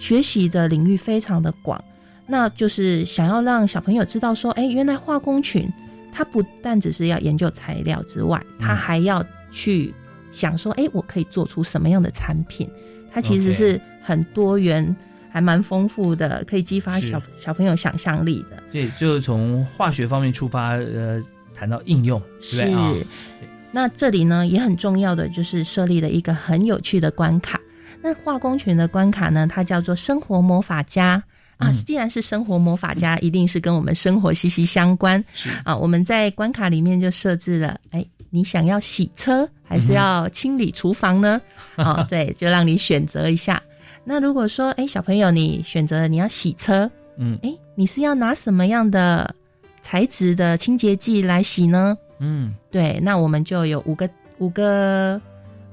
[0.00, 1.80] 学习的领域非常的广，
[2.26, 5.72] 那就是想要让小朋友知道说，哎，原来化工群。
[6.18, 9.94] 他不但只是要研究材料之外，他还要去
[10.32, 12.68] 想说，哎，我可以做出什么样的产品？
[13.12, 14.96] 它其实是很多元，
[15.30, 18.60] 还蛮丰富的，可以激发小小朋友想象力的。
[18.72, 21.22] 对，就是从化学方面出发，呃，
[21.54, 22.68] 谈到应用，是。
[23.70, 27.60] 那这里呢，也很重要的就是设立了一个很有趣的关卡。
[28.02, 31.22] 那化工群的关卡呢，它叫做生活魔法家。
[31.58, 35.22] 啊，既然是生活魔法家，一定是跟我们生活息息相关。
[35.64, 41.40] 啊，我们在关卡里面就设置了，哎，你想要洗车还是要清理厨房呢？
[41.76, 43.62] 啊，对，就让你选择一下。
[44.04, 49.34] 那如果说，哎，小朋友，你选择你要洗车，嗯，哎，你是要拿什么样的
[49.82, 51.98] 材质的清洁剂来洗呢？
[52.20, 55.20] 嗯，对，那我们就有五个五个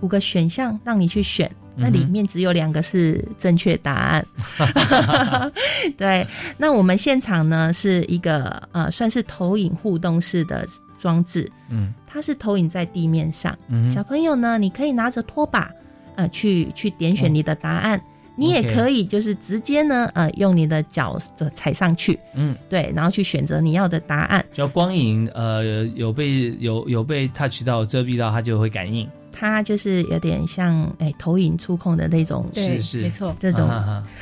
[0.02, 1.50] 五个选项让你去选。
[1.78, 4.26] 那里面只有两个是正确答案，
[5.97, 6.26] 对。
[6.57, 10.65] 那我们现场呢是一个呃，算是投影互动式的
[10.97, 13.57] 装置，嗯，它是投影在地面上。
[13.67, 15.71] 嗯小朋友呢，你可以拿着拖把，
[16.15, 18.01] 呃，去去点选你的答案。
[18.38, 24.43] 你也可以就是直接呢，呃，用你的脚呃踩上去，嗯，对，然后去选择你要的答案。
[24.53, 25.63] 只要光影呃
[25.95, 29.07] 有被有有被 touch 到遮蔽到，它就会感应。
[29.36, 33.02] 它就是有点像哎投影触控的那种，是是。
[33.02, 33.70] 没错，这种。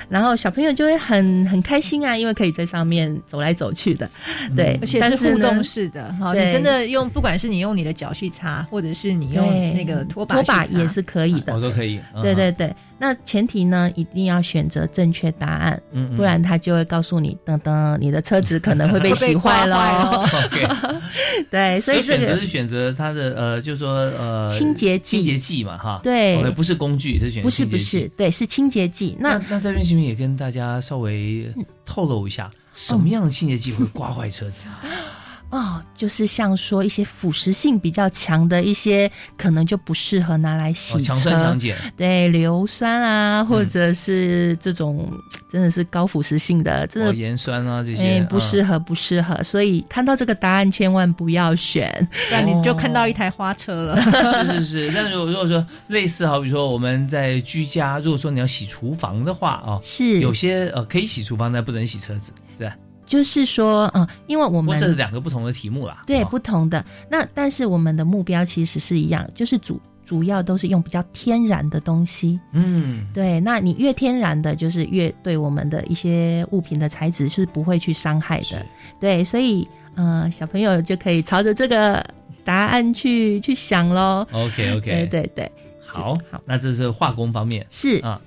[0.10, 4.10] 然后小朋友就会很很开心啊，因为可以在上面走来走去的，
[4.56, 6.34] 对，而且是互动式的哈。
[6.34, 11.54] 你真的用，不管是你用你的脚去擦，或者是你用那个拖把拖，把也是可以的。
[11.54, 12.00] 哦，，都可以。
[12.14, 12.24] 嗯。
[12.24, 12.74] 对对，对。
[13.04, 21.02] 那前提呢，一定要选择正确答案，嗯嗯不然他就会告诉你，等等，你的车子可能会被洗坏 会被刮坏喽。
[21.52, 26.00] 对，所以这个选择是选择它的呃，就是说呃清洁剂清洁剂嘛哈。
[26.02, 29.18] 对不是工具，是选择不是不是，对，是清洁剂。
[29.20, 31.54] 那那那这边行不行也跟大家稍微
[31.86, 34.80] 透露一下，什么样的清洁剂会刮坏车子啊？
[35.54, 41.04] 哦，就是像说一些腐蚀性比较强的一些，可能就不适合拿来洗哦，车。
[41.04, 45.08] 强酸强碱，对硫酸啊，或者是这种、
[45.52, 49.44] 真的是高腐蚀性的，真的、哦，盐酸啊这些，哎不嗯适合，不适合。
[49.44, 52.08] 所以看到这个答案千万不要选。
[52.30, 54.02] 不然你就看到一台花车了。
[54.46, 62.76] 是是是，但如果如果说类似，好比说我们在居家，如果说你要洗厨房的话哦，是有些呃可以洗厨房，但不能洗车子，是吧？
[63.06, 66.02] 就是说，嗯，因为我不过这是两个不同的题目啦。
[66.08, 72.40] 对哦不同的那，但是我们的目标其实是一样，就是主主要都是用比较天然的东西。
[72.52, 78.46] 嗯，对，那你越天然的，就是越对我们的一些物品的材质是不会去伤害的。
[78.46, 78.66] 是
[79.00, 82.04] 对，所以呃，小朋友就可以朝着这个
[82.44, 84.26] 答案去去想喽。
[84.32, 85.52] OK OK，对对对，
[85.86, 88.12] 好好，那这是化工方面是啊。
[88.12, 88.22] 好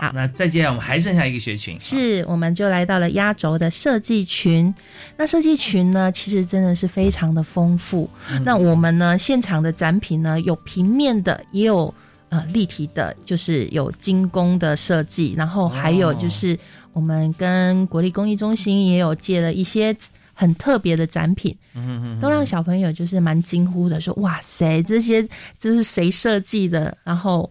[0.00, 4.74] 好，那再接下来我们还剩下一个学群，是，我们就来到了压轴的设计群。
[5.16, 8.10] 那设计群呢，其实真的是非常的丰富。
[8.30, 11.94] 嗯那我们呢，现场的展品呢，有平面的，也有
[12.28, 16.58] 呃立体的，就是有精工的设计，然后还有就是
[16.92, 19.96] 我们跟国立工艺中心也有借了一些。
[20.36, 25.24] 很特别的展品，嗯嗯都让小朋友就是蛮惊呼的，说：“哇塞，这些
[25.60, 27.48] 这是谁设计的？”然后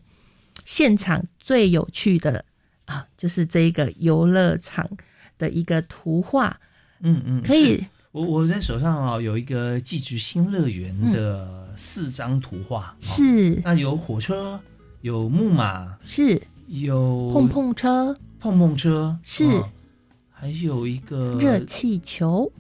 [0.65, 2.45] 现场最有趣的
[2.85, 4.89] 啊，就是这个游乐场
[5.37, 6.57] 的一个图画，
[7.01, 7.83] 嗯嗯，可以
[8.13, 12.95] 我我在手上啊有一个寄居新乐园的四张图画，哦。
[13.01, 13.59] 是。
[13.61, 14.57] 那有火车，
[15.01, 16.41] 有木马，是。
[16.67, 19.43] 有碰碰车、碰碰车，是。
[19.43, 19.69] 哦。
[20.31, 22.51] 还有一个热气球，哦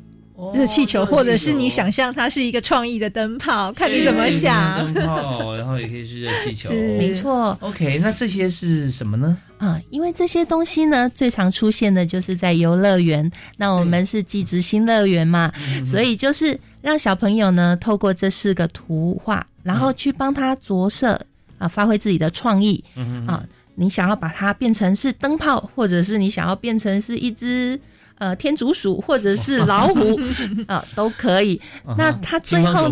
[0.53, 4.85] 热气球，或者是你想象它是一个创意的灯泡，看你怎么想。
[4.87, 9.37] 是灯泡，然后也可以是热气球，是没错 OK，那这些是什么呢？
[9.57, 13.31] 啊，因为这些东西呢，最常出现的就是在游乐园。
[13.57, 21.19] 那我们是寄职新乐园嘛，嗯所以就是让小朋友呢，透过这四个图画，然后去帮他着色
[21.57, 23.45] 啊，发挥自己的创意嗯啊。
[23.75, 27.79] 你想要把它变成是灯泡，或者是你想要变成是一只
[28.23, 30.19] 呃天竺鼠，或者是老虎
[30.67, 31.59] 啊，都可以。
[31.97, 32.89] 那它最后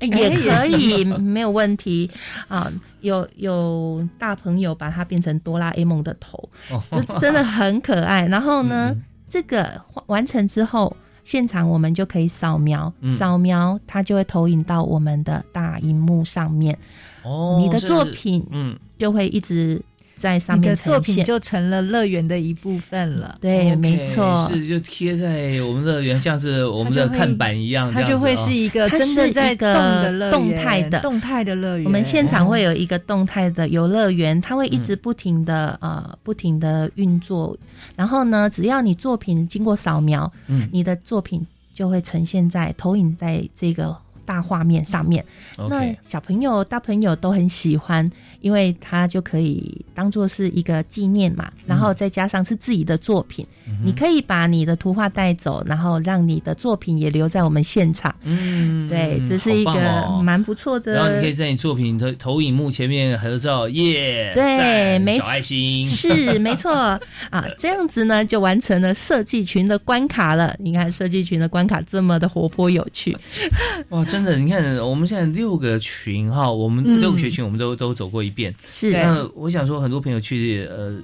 [0.00, 1.04] 也可以，
[1.36, 2.10] 没有问题
[2.48, 2.70] 啊。
[3.00, 6.36] 有有大朋友把它变成哆啦 A 梦的头，
[6.70, 8.26] 哦就真的很可爱。
[8.26, 16.76] 然后呢，嗯这个完成之后，现场我们就可以扫描，嗯扫描它就会投影到我们的大荧幕上面，
[17.22, 19.80] 哦，你的作品嗯，就会一直
[20.16, 20.96] 在上面你的作。
[20.98, 23.38] 品就成了乐园的一部分了。
[23.40, 31.84] 对没错，是就贴在我们乐园，像是我们的看板一样，它就会是一个它真的是一在动个的乐园，动态的动态的乐园。
[31.84, 37.56] 我们现场会有一个动态的游乐园，它会一嗯直不停的、呃不停的运作，
[37.94, 43.96] 然后呢，只要你作品经过扫描，嗯你的作品就会呈现在投影在这个
[44.26, 45.24] 大画面上面。
[45.70, 48.06] 那小朋友、大朋友都很喜欢，
[48.40, 58.14] 因为它就可以当做是一个纪念嘛，然后再加上是自己的作品，嗯你可以把你的图画带走，然后让你的作品也留在我们现场。
[58.24, 60.94] 嗯，对，这是一个哦蛮不错的。
[60.94, 66.72] 然后你可以在你作品投投影幕前面合照，耶，对没小爱心，是没错
[67.30, 70.54] 啊，这样子呢就完成了设计群的关卡了。
[70.58, 73.16] 你看设计群的关卡这么的活泼有趣，
[73.90, 78.54] 哇，真的，你看我们现在六个群哈，我们嗯六个学群我们都都走过一遍。
[78.68, 80.98] 是那我想说，很多朋友去呃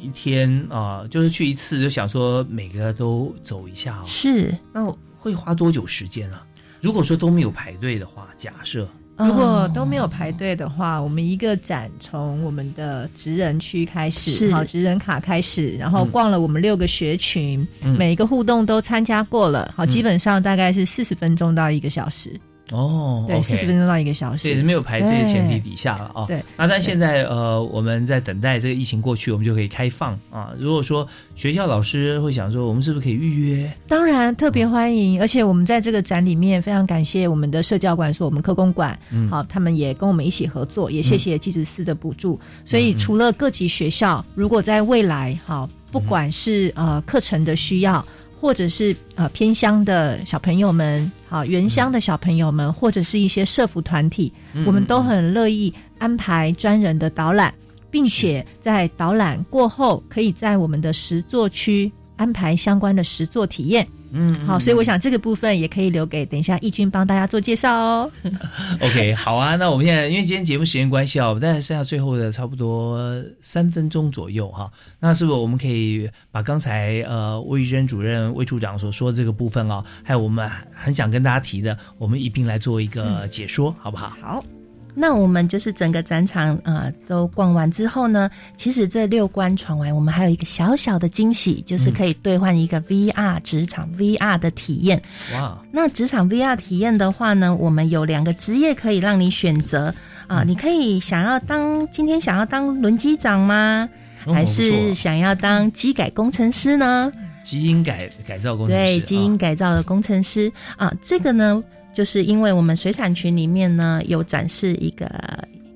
[0.00, 4.04] 一天啊、就是去一次，就想说每个都走一下哦。
[4.06, 4.54] 是。
[4.72, 4.84] 那
[5.16, 6.46] 会花多久时间啊？
[6.80, 8.88] 如果说都没有排队的话，假设
[9.18, 9.72] 如果哦。
[9.74, 16.10] 都没有排队的话，我们一个展从我们的职人区开始，好职人卡开始，然后嗯。
[16.10, 17.96] 逛了我们六个学群，嗯。
[17.96, 19.88] 每一个互动都参加过了，好，嗯。
[19.88, 22.38] 基本上大概是四十分钟到一个小时。
[22.72, 26.26] 哦，对，四十分钟到一个小时，对，没有排队的前提底下了啊。
[26.26, 30.50] 对，那但现在呃，我们在等待这个疫情过去，我们就可以开放啊。
[30.58, 31.06] 如果说
[31.36, 33.70] 学校老师会想说，我们是不是可以预约？
[33.86, 35.20] 当然，特别欢迎。
[35.20, 38.98] 而且我们在这个展里面非常感谢我们的社教馆所，我们科工馆，
[39.30, 42.40] 好，他们也跟我们一起合作，也谢谢技职司的补助。
[42.64, 48.04] 所以除了各级学校，如果在未来好，不管是呃课程的需要。
[48.38, 54.32] 或者是呃偏乡的小朋友们，好原乡的小朋友们，或者是一些社服团体，
[54.64, 57.52] 我们都很乐意安排专人的导览，
[57.90, 63.86] 并且在导览过后，可以在我们的实作区安排相关的实作体验。
[64.12, 68.10] 嗯，好，所以我想这个部分也可以留给等一下义军帮大家做介绍哦。
[68.80, 84.12] OK，好啊，那我们现在因为今天节目时间关系啊，我们大概剩下最后的差不多三分钟左右哈，那是不是我们可以把刚才呃魏玉珍主任魏处长所说的这个部分啊，还有我们很想跟大家提的，我们一并来做一个解说，好不好？
[84.20, 84.55] 好。
[84.98, 95.02] 那我们就是整个展场啊都逛完之后呢，其实这六关闯完，我们还有一个小小的惊喜，就是可以兑换一个 VR 职场 VR 的体验。
[95.34, 95.62] 哇！
[95.70, 99.94] 那职场 VR 体验的话呢，我们有两个职业可以让你选择
[100.28, 103.86] 啊，你可以想要当今天想要当轮机长吗？
[104.24, 107.12] 还是想要当机改工程师呢？
[107.44, 111.62] 基因改改造工程师对，基因改造的工程师啊，这个呢。
[111.96, 115.08] 就是因为我们水产群里面呢有展示一个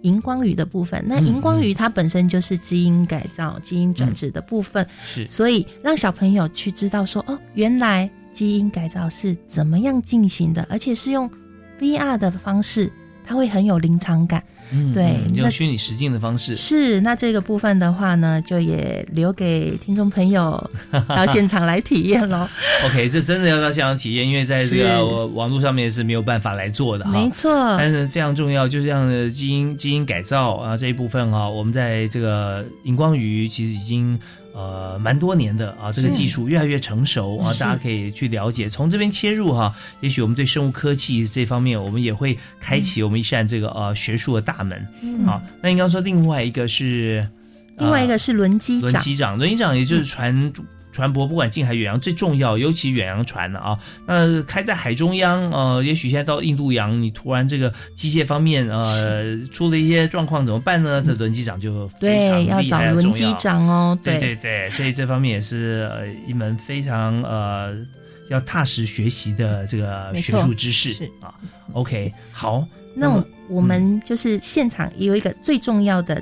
[0.03, 11.29] 荧光鱼的部分，那荧光鱼它本身就是基因改造、基因转植的部分，是，所以让小朋友去知道说，哦，原来基因改造是怎么样进行的，而且是用
[11.81, 12.93] VR 的方式，
[13.25, 14.45] 它会很有临场感。
[14.73, 17.01] 嗯，对，用虚拟实境的方式是。
[17.01, 20.71] 那这个部分的话呢，就也留给听众朋友
[21.09, 22.49] 到现场来体验喽。
[22.87, 27.11] OK，这真的要到现场体验，因为在这个网络上面是没有办法来做的哈。
[27.11, 34.19] 没错，但是非常重要，就这样的基因基因改造啊这一部分啊，我们在这个荧光鱼其实已经。
[34.61, 39.75] 呃，蛮多年的啊，这个技术越来越成熟啊，大家可以去了解，从这边切入哈。
[40.01, 44.87] 也许我们对生物科技这方面，我们也会开启我们一扇这个呃学术的大门。
[45.25, 47.27] 好，那你刚刚说另外一个是，
[47.79, 50.53] 另外一个是轮机长，轮机长，轮机长也就是船。
[50.93, 53.79] 船舶不管近海远洋，最重要，尤其远洋船了啊。
[54.07, 61.01] 那开在海中央，呃，也许现在到印度洋，你突然这个机械方面呃出了一些状况，怎么办呢？
[61.07, 63.97] 这轮机长就非常要找轮机长哦。
[64.03, 67.77] 对对对，所以这方面也是呃一门非常呃
[68.29, 71.33] 要踏实学习的这个学术知识是啊。
[71.73, 72.67] OK，好，
[72.97, 76.21] 那我们就是现场有一个最重要的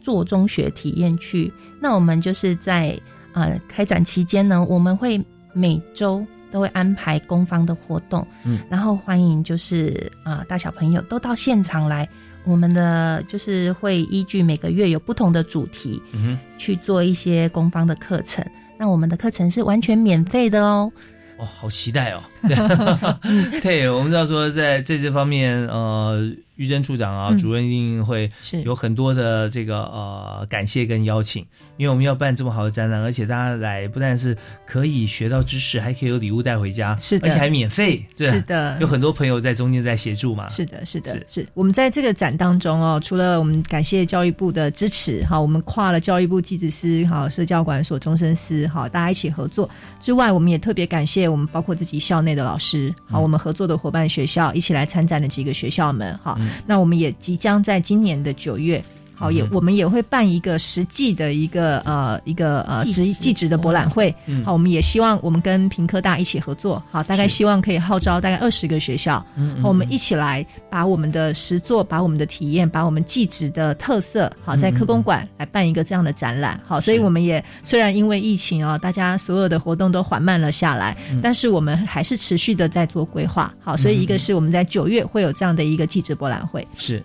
[0.00, 2.98] 做中学体验区，那我们就是在。
[3.38, 5.22] 啊，开展期间呢，我们会
[5.52, 12.08] 每周都会安排工方的活动，嗯，然后欢迎就是啊大小朋友都到现场来，
[12.44, 18.44] 我们的就是会依据每个月有不同的主题，嗯去做一些工方的课程。
[18.78, 20.90] 那我们的课程是完全免费的哦。
[21.36, 22.20] 哦，好期待哦！
[23.62, 26.32] 对，我们知道说在在这方面，呃。
[26.58, 28.28] 玉珍处长啊，主任一定会
[28.64, 31.46] 有很多的这个呃感谢跟邀请，
[31.76, 34.36] 因为我们要办这么好的展览，而且大家来不但是
[34.66, 41.46] 可以学到知识，还可以有礼物带回家，是的，而且还免费，是的，有很多朋友在中间在协助嘛，是的，是的，是。
[41.54, 56.36] 我们在这个展当中哦，除了我们感谢教育部的支持，哈，我们跨了教育部技职司、哈社教管所、终身司，哈，大家一起合作之外，我们也特别感谢我们包括自己校内的老师，好，我们合作的伙伴学校一起来参展的几个学校们，哈。
[56.66, 58.82] 那我们也即将在今年的九月。
[59.18, 64.14] 好，也我们也会办一个实际的一个呃一个呃职技职的博览会。
[64.44, 66.82] 好，我们也希望我们跟平科大一起合作。
[66.90, 69.18] 好，大概希望可以号召大概二十个学校，
[69.60, 76.60] 好，我们一起来把我们的实作、把我们的体验、把我们技职的特色，好，在科工馆来办一个这样的展览。
[76.66, 83.52] 好，所以我们也虽然因为疫情啊，大家所有的活动都缓慢了下来，但是我们还是持续的在做规划。
[83.60, 86.66] 好，所以一个是我们在九月会有这样的一个技职博览会。
[86.76, 87.02] 是。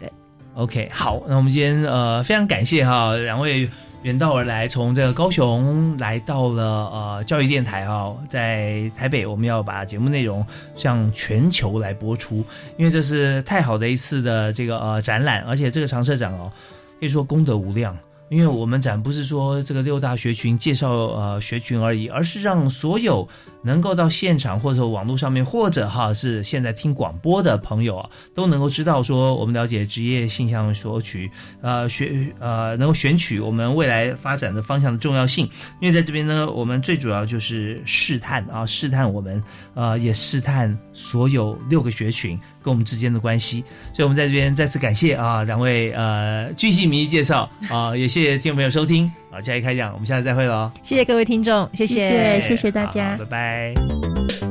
[0.56, 3.68] OK，好，那我们今天呃非常感谢哈两位
[4.04, 10.46] 远道而来，从这个高雄来到了呃教育电台哈，在台北我们要把节目内容
[10.76, 12.46] 向全球来播出，
[12.78, 16.52] 因为这是太好的一次的这个呃展览，而且这个常社长哦
[17.00, 17.98] 可以说功德无量。
[18.30, 23.28] 因为我们展不是说这个六大学群介绍呃学群而已，而是让所有
[23.64, 35.50] 能够到现场或者说网络上面，或者哈是现在听广播的朋友啊，都能够知道说我们了解职业性向索取呃学呃能够选取我们未来发展的方向的重要性。
[35.80, 39.42] 因为在这边呢，我们最主要就是试探啊，试探我们
[39.74, 43.64] 呃也试探所有六个学群跟我们之间的关系。
[43.94, 50.72] 所以我们在这边再次感谢啊两位呃巨细迷介绍啊，也谢谢听众朋友收听啊，下一开讲，我们下次再会喽。
[50.84, 54.43] 谢谢各位听众，谢谢谢谢大家，拜拜。